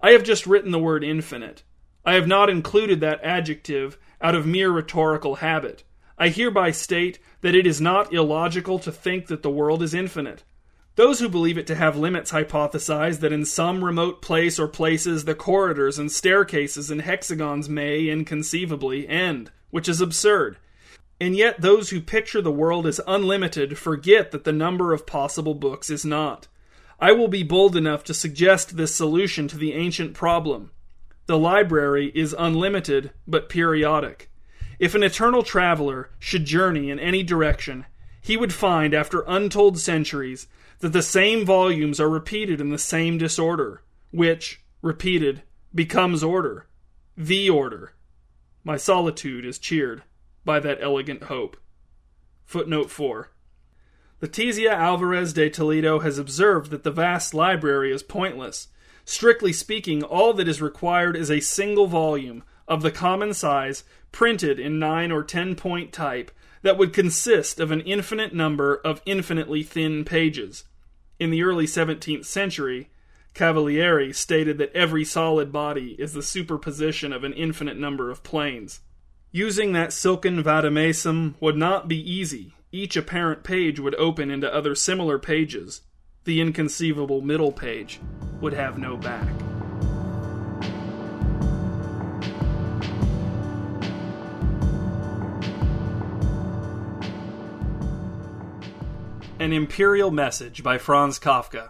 I 0.01 0.11
have 0.11 0.23
just 0.23 0.47
written 0.47 0.71
the 0.71 0.79
word 0.79 1.03
infinite. 1.03 1.63
I 2.05 2.13
have 2.13 2.27
not 2.27 2.49
included 2.49 2.99
that 3.01 3.23
adjective 3.23 3.97
out 4.21 4.35
of 4.35 4.45
mere 4.45 4.71
rhetorical 4.71 5.35
habit. 5.35 5.83
I 6.17 6.29
hereby 6.29 6.71
state 6.71 7.19
that 7.41 7.55
it 7.55 7.65
is 7.65 7.79
not 7.79 8.13
illogical 8.13 8.79
to 8.79 8.91
think 8.91 9.27
that 9.27 9.43
the 9.43 9.49
world 9.49 9.81
is 9.81 9.93
infinite. 9.93 10.43
Those 10.95 11.19
who 11.19 11.29
believe 11.29 11.57
it 11.57 11.67
to 11.67 11.75
have 11.75 11.95
limits 11.95 12.31
hypothesize 12.31 13.19
that 13.21 13.31
in 13.31 13.45
some 13.45 13.85
remote 13.85 14.21
place 14.21 14.59
or 14.59 14.67
places 14.67 15.23
the 15.23 15.35
corridors 15.35 15.97
and 15.97 16.11
staircases 16.11 16.91
and 16.91 17.01
hexagons 17.01 17.69
may, 17.69 18.09
inconceivably, 18.09 19.07
end, 19.07 19.51
which 19.69 19.87
is 19.87 20.01
absurd. 20.01 20.57
And 21.21 21.35
yet 21.35 21.61
those 21.61 21.89
who 21.89 21.99
picture 21.99 22.41
the 22.41 22.51
world 22.51 22.87
as 22.87 23.01
unlimited 23.05 23.77
forget 23.77 24.31
that 24.31 24.45
the 24.45 24.53
number 24.53 24.93
of 24.93 25.05
possible 25.05 25.53
books 25.53 25.89
is 25.89 26.05
not. 26.05 26.47
I 26.99 27.11
will 27.11 27.27
be 27.27 27.43
bold 27.43 27.75
enough 27.75 28.03
to 28.05 28.13
suggest 28.13 28.77
this 28.77 28.95
solution 28.95 29.47
to 29.49 29.57
the 29.57 29.73
ancient 29.73 30.13
problem. 30.13 30.71
The 31.25 31.37
library 31.37 32.11
is 32.15 32.35
unlimited 32.37 33.11
but 33.27 33.49
periodic. 33.49 34.31
If 34.79 34.95
an 34.95 35.03
eternal 35.03 35.43
traveler 35.43 36.09
should 36.19 36.45
journey 36.45 36.89
in 36.89 36.99
any 36.99 37.21
direction, 37.21 37.85
he 38.21 38.37
would 38.37 38.53
find, 38.53 38.93
after 38.93 39.23
untold 39.27 39.77
centuries, 39.77 40.47
that 40.79 40.93
the 40.93 41.01
same 41.01 41.45
volumes 41.45 41.99
are 41.99 42.09
repeated 42.09 42.61
in 42.61 42.69
the 42.69 42.77
same 42.77 43.17
disorder, 43.17 43.83
which, 44.11 44.63
repeated, 44.81 45.43
becomes 45.75 46.23
order. 46.23 46.67
The 47.17 47.49
order. 47.49 47.93
My 48.63 48.77
solitude 48.77 49.45
is 49.45 49.59
cheered 49.59 50.03
by 50.49 50.59
that 50.59 50.79
elegant 50.81 51.25
hope. 51.25 51.57
Footnote 52.43 52.89
4. 52.89 53.29
Letizia 54.19 54.71
Alvarez 54.71 55.31
de 55.31 55.47
Toledo 55.47 55.99
has 55.99 56.17
observed 56.17 56.71
that 56.71 56.83
the 56.83 56.89
vast 56.89 57.35
library 57.35 57.93
is 57.93 58.01
pointless. 58.01 58.69
Strictly 59.05 59.53
speaking, 59.53 60.01
all 60.01 60.33
that 60.33 60.47
is 60.47 60.59
required 60.59 61.15
is 61.15 61.29
a 61.29 61.39
single 61.39 61.85
volume, 61.85 62.41
of 62.67 62.81
the 62.81 62.89
common 62.89 63.35
size, 63.35 63.83
printed 64.11 64.59
in 64.59 64.79
9 64.79 65.11
or 65.11 65.23
10 65.23 65.53
point 65.53 65.93
type, 65.93 66.31
that 66.63 66.79
would 66.79 66.93
consist 66.93 67.59
of 67.59 67.69
an 67.69 67.81
infinite 67.81 68.33
number 68.33 68.81
of 68.83 69.03
infinitely 69.05 69.61
thin 69.61 70.03
pages. 70.03 70.63
In 71.19 71.29
the 71.29 71.43
early 71.43 71.67
17th 71.67 72.25
century, 72.25 72.89
Cavalieri 73.35 74.11
stated 74.13 74.57
that 74.57 74.73
every 74.73 75.05
solid 75.05 75.51
body 75.51 75.95
is 75.99 76.13
the 76.13 76.23
superposition 76.23 77.13
of 77.13 77.23
an 77.23 77.33
infinite 77.33 77.77
number 77.77 78.09
of 78.09 78.23
planes. 78.23 78.79
Using 79.31 79.73
that 79.73 79.93
silken 79.93 80.43
vademecum 80.43 81.35
would 81.39 81.55
not 81.55 81.87
be 81.87 81.97
easy. 82.11 82.55
Each 82.71 82.97
apparent 82.97 83.43
page 83.43 83.79
would 83.79 83.93
open 83.93 84.31
into 84.31 84.51
other 84.51 84.73
similar 84.73 85.19
pages. 85.19 85.81
The 86.23 86.41
inconceivable 86.41 87.21
middle 87.21 87.51
page 87.51 87.99
would 88.41 88.53
have 88.53 88.79
no 88.79 88.97
back. 88.97 89.29
An 99.39 99.53
Imperial 99.53 100.09
Message 100.09 100.63
by 100.63 100.79
Franz 100.79 101.19
Kafka. 101.19 101.69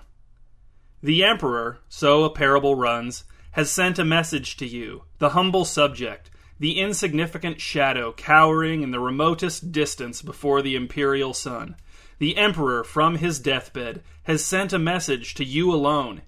The 1.04 1.26
Emperor, 1.26 1.80
so 1.90 2.24
a 2.24 2.30
parable 2.30 2.76
runs, 2.76 3.26
has 3.52 3.70
sent 3.70 4.00
a 4.00 4.06
message 4.06 4.56
to 4.58 4.66
you, 4.66 5.04
the 5.18 5.30
humble 5.30 5.66
subject, 5.66 6.32
the 6.60 6.80
insignificant 6.80 7.62
shadow 7.62 8.12
cowering 8.12 8.84
in 8.84 8.92
the 8.92 9.00
remotest 9.00 9.72
distance 9.72 10.22
before 10.22 10.62
the 10.62 10.76
imperial 10.76 11.34
sun. 11.34 11.76
The 12.20 12.38
Emperor, 12.38 12.84
from 12.84 13.16
his 13.16 13.40
deathbed, 13.40 14.04
has 14.24 14.44
sent 14.44 14.74
a 14.74 14.80
message 14.80 15.34
to 15.36 15.46
you 15.46 15.74
alone. 15.74 16.22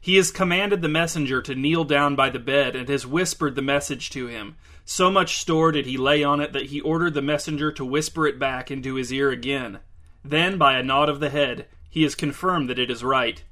He 0.00 0.16
has 0.16 0.30
commanded 0.30 0.82
the 0.82 0.88
messenger 0.88 1.40
to 1.42 1.54
kneel 1.54 1.84
down 1.84 2.16
by 2.16 2.30
the 2.30 2.38
bed 2.38 2.76
and 2.76 2.88
has 2.88 3.06
whispered 3.06 3.56
the 3.56 3.62
message 3.62 4.10
to 4.10 4.26
him. 4.26 4.56
So 4.84 5.10
much 5.10 5.38
store 5.38 5.72
did 5.72 5.86
he 5.86 5.96
lay 5.96 6.22
on 6.22 6.40
it 6.40 6.52
that 6.52 6.66
he 6.66 6.80
ordered 6.80 7.14
the 7.14 7.22
messenger 7.22 7.72
to 7.72 7.84
whisper 7.84 8.26
it 8.26 8.38
back 8.38 8.70
into 8.70 8.94
his 8.94 9.12
ear 9.12 9.30
again. 9.30 9.80
Then, 10.24 10.58
by 10.58 10.78
a 10.78 10.82
nod 10.82 11.08
of 11.08 11.20
the 11.20 11.30
head, 11.30 11.66
he 11.88 12.02
has 12.02 12.14
confirmed 12.14 12.68
that 12.68 12.78
it 12.78 12.90
is 12.90 13.02
right. 13.02 13.42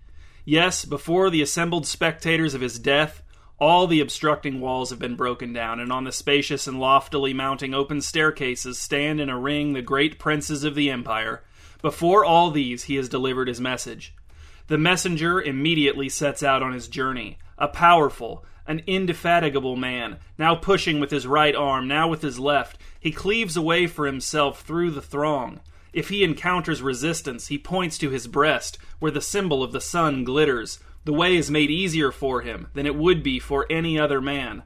Yes, 0.44 0.84
before 0.84 1.30
the 1.30 1.42
assembled 1.42 1.86
spectators 1.86 2.54
of 2.54 2.60
his 2.60 2.78
death, 2.78 3.22
all 3.58 3.86
the 3.86 4.00
obstructing 4.00 4.60
walls 4.60 4.90
have 4.90 4.98
been 4.98 5.16
broken 5.16 5.52
down, 5.52 5.80
and 5.80 5.90
on 5.90 6.04
the 6.04 6.12
spacious 6.12 6.66
and 6.66 6.78
loftily 6.78 7.32
mounting 7.32 7.72
open 7.72 8.00
staircases 8.00 8.78
stand 8.78 9.20
in 9.20 9.30
a 9.30 9.38
ring 9.38 9.72
the 9.72 9.82
great 9.82 10.18
princes 10.18 10.62
of 10.62 10.74
the 10.74 10.90
empire. 10.90 11.42
Before 11.80 12.24
all 12.24 12.50
these, 12.50 12.84
he 12.84 12.96
has 12.96 13.08
delivered 13.08 13.48
his 13.48 13.60
message. 13.60 14.14
The 14.66 14.78
messenger 14.78 15.40
immediately 15.40 16.08
sets 16.08 16.42
out 16.42 16.62
on 16.62 16.72
his 16.72 16.88
journey, 16.88 17.38
a 17.56 17.68
powerful, 17.68 18.44
an 18.66 18.82
indefatigable 18.86 19.76
man, 19.76 20.16
now 20.36 20.54
pushing 20.54 21.00
with 21.00 21.10
his 21.10 21.26
right 21.26 21.54
arm, 21.54 21.86
now 21.86 22.08
with 22.08 22.22
his 22.22 22.38
left. 22.38 22.78
He 22.98 23.12
cleaves 23.12 23.56
a 23.56 23.62
way 23.62 23.86
for 23.86 24.06
himself 24.06 24.62
through 24.62 24.90
the 24.90 25.02
throng. 25.02 25.60
If 25.92 26.08
he 26.10 26.24
encounters 26.24 26.82
resistance, 26.82 27.46
he 27.46 27.58
points 27.58 27.96
to 27.98 28.10
his 28.10 28.26
breast, 28.26 28.76
where 28.98 29.12
the 29.12 29.20
symbol 29.20 29.62
of 29.62 29.72
the 29.72 29.80
sun 29.80 30.24
glitters. 30.24 30.78
The 31.06 31.12
way 31.12 31.36
is 31.36 31.52
made 31.52 31.70
easier 31.70 32.10
for 32.10 32.40
him 32.40 32.66
than 32.74 32.84
it 32.84 32.96
would 32.96 33.22
be 33.22 33.38
for 33.38 33.64
any 33.70 33.96
other 33.96 34.20
man. 34.20 34.64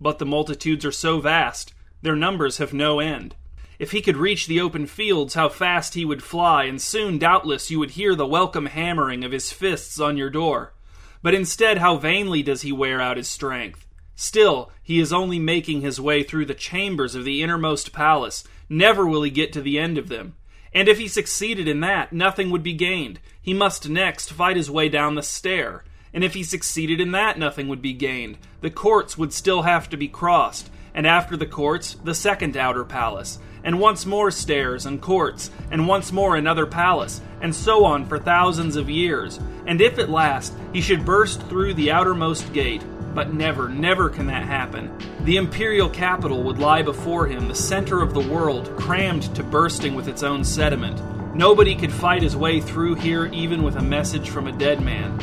But 0.00 0.18
the 0.18 0.24
multitudes 0.24 0.86
are 0.86 0.90
so 0.90 1.20
vast, 1.20 1.74
their 2.00 2.16
numbers 2.16 2.56
have 2.56 2.72
no 2.72 2.98
end. 2.98 3.36
If 3.78 3.90
he 3.90 4.00
could 4.00 4.16
reach 4.16 4.46
the 4.46 4.58
open 4.58 4.86
fields, 4.86 5.34
how 5.34 5.50
fast 5.50 5.92
he 5.92 6.06
would 6.06 6.22
fly, 6.22 6.64
and 6.64 6.80
soon, 6.80 7.18
doubtless, 7.18 7.70
you 7.70 7.78
would 7.78 7.90
hear 7.90 8.14
the 8.14 8.26
welcome 8.26 8.64
hammering 8.64 9.22
of 9.22 9.32
his 9.32 9.52
fists 9.52 10.00
on 10.00 10.16
your 10.16 10.30
door. 10.30 10.72
But 11.20 11.34
instead, 11.34 11.76
how 11.76 11.98
vainly 11.98 12.42
does 12.42 12.62
he 12.62 12.72
wear 12.72 12.98
out 12.98 13.18
his 13.18 13.28
strength. 13.28 13.86
Still, 14.14 14.72
he 14.82 14.98
is 14.98 15.12
only 15.12 15.38
making 15.38 15.82
his 15.82 16.00
way 16.00 16.22
through 16.22 16.46
the 16.46 16.54
chambers 16.54 17.14
of 17.14 17.26
the 17.26 17.42
innermost 17.42 17.92
palace. 17.92 18.44
Never 18.66 19.06
will 19.06 19.24
he 19.24 19.30
get 19.30 19.52
to 19.52 19.60
the 19.60 19.78
end 19.78 19.98
of 19.98 20.08
them. 20.08 20.36
And 20.74 20.88
if 20.88 20.98
he 20.98 21.08
succeeded 21.08 21.68
in 21.68 21.80
that, 21.80 22.12
nothing 22.12 22.50
would 22.50 22.62
be 22.62 22.72
gained. 22.72 23.20
He 23.40 23.52
must 23.52 23.88
next 23.88 24.32
fight 24.32 24.56
his 24.56 24.70
way 24.70 24.88
down 24.88 25.14
the 25.14 25.22
stair. 25.22 25.84
And 26.14 26.24
if 26.24 26.34
he 26.34 26.42
succeeded 26.42 27.00
in 27.00 27.12
that, 27.12 27.38
nothing 27.38 27.68
would 27.68 27.82
be 27.82 27.92
gained. 27.92 28.38
The 28.60 28.70
courts 28.70 29.16
would 29.16 29.32
still 29.32 29.62
have 29.62 29.88
to 29.90 29.96
be 29.96 30.08
crossed. 30.08 30.70
And 30.94 31.06
after 31.06 31.36
the 31.36 31.46
courts, 31.46 31.94
the 32.04 32.14
second 32.14 32.56
outer 32.56 32.84
palace. 32.84 33.38
And 33.64 33.80
once 33.80 34.04
more 34.04 34.30
stairs 34.30 34.86
and 34.86 35.00
courts. 35.00 35.50
And 35.70 35.88
once 35.88 36.12
more 36.12 36.36
another 36.36 36.66
palace. 36.66 37.20
And 37.40 37.54
so 37.54 37.84
on 37.84 38.06
for 38.06 38.18
thousands 38.18 38.76
of 38.76 38.90
years. 38.90 39.40
And 39.66 39.80
if 39.80 39.98
at 39.98 40.10
last 40.10 40.54
he 40.72 40.80
should 40.80 41.04
burst 41.04 41.42
through 41.44 41.74
the 41.74 41.92
outermost 41.92 42.52
gate, 42.52 42.82
but 43.14 43.34
never, 43.34 43.68
never 43.68 44.08
can 44.08 44.26
that 44.26 44.44
happen. 44.44 44.96
The 45.20 45.36
imperial 45.36 45.88
capital 45.88 46.42
would 46.44 46.58
lie 46.58 46.82
before 46.82 47.26
him, 47.26 47.48
the 47.48 47.54
center 47.54 48.02
of 48.02 48.14
the 48.14 48.20
world, 48.20 48.76
crammed 48.76 49.34
to 49.34 49.42
bursting 49.42 49.94
with 49.94 50.08
its 50.08 50.22
own 50.22 50.44
sediment. 50.44 51.00
Nobody 51.34 51.74
could 51.74 51.92
fight 51.92 52.22
his 52.22 52.36
way 52.36 52.60
through 52.60 52.96
here 52.96 53.26
even 53.26 53.62
with 53.62 53.76
a 53.76 53.82
message 53.82 54.30
from 54.30 54.46
a 54.46 54.52
dead 54.52 54.82
man. 54.82 55.18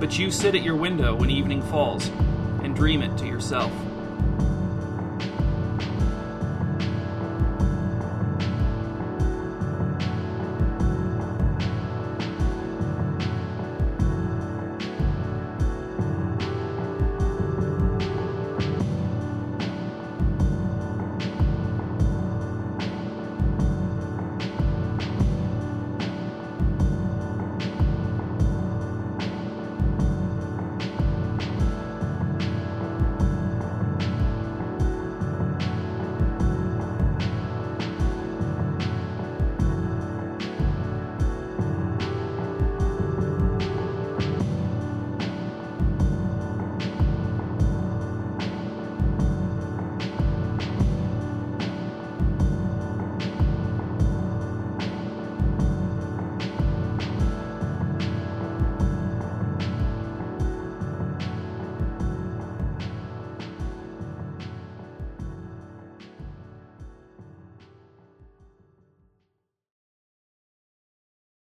But 0.00 0.18
you 0.18 0.30
sit 0.30 0.54
at 0.54 0.62
your 0.62 0.76
window 0.76 1.14
when 1.14 1.30
evening 1.30 1.62
falls 1.62 2.08
and 2.62 2.74
dream 2.74 3.02
it 3.02 3.16
to 3.18 3.26
yourself. 3.26 3.72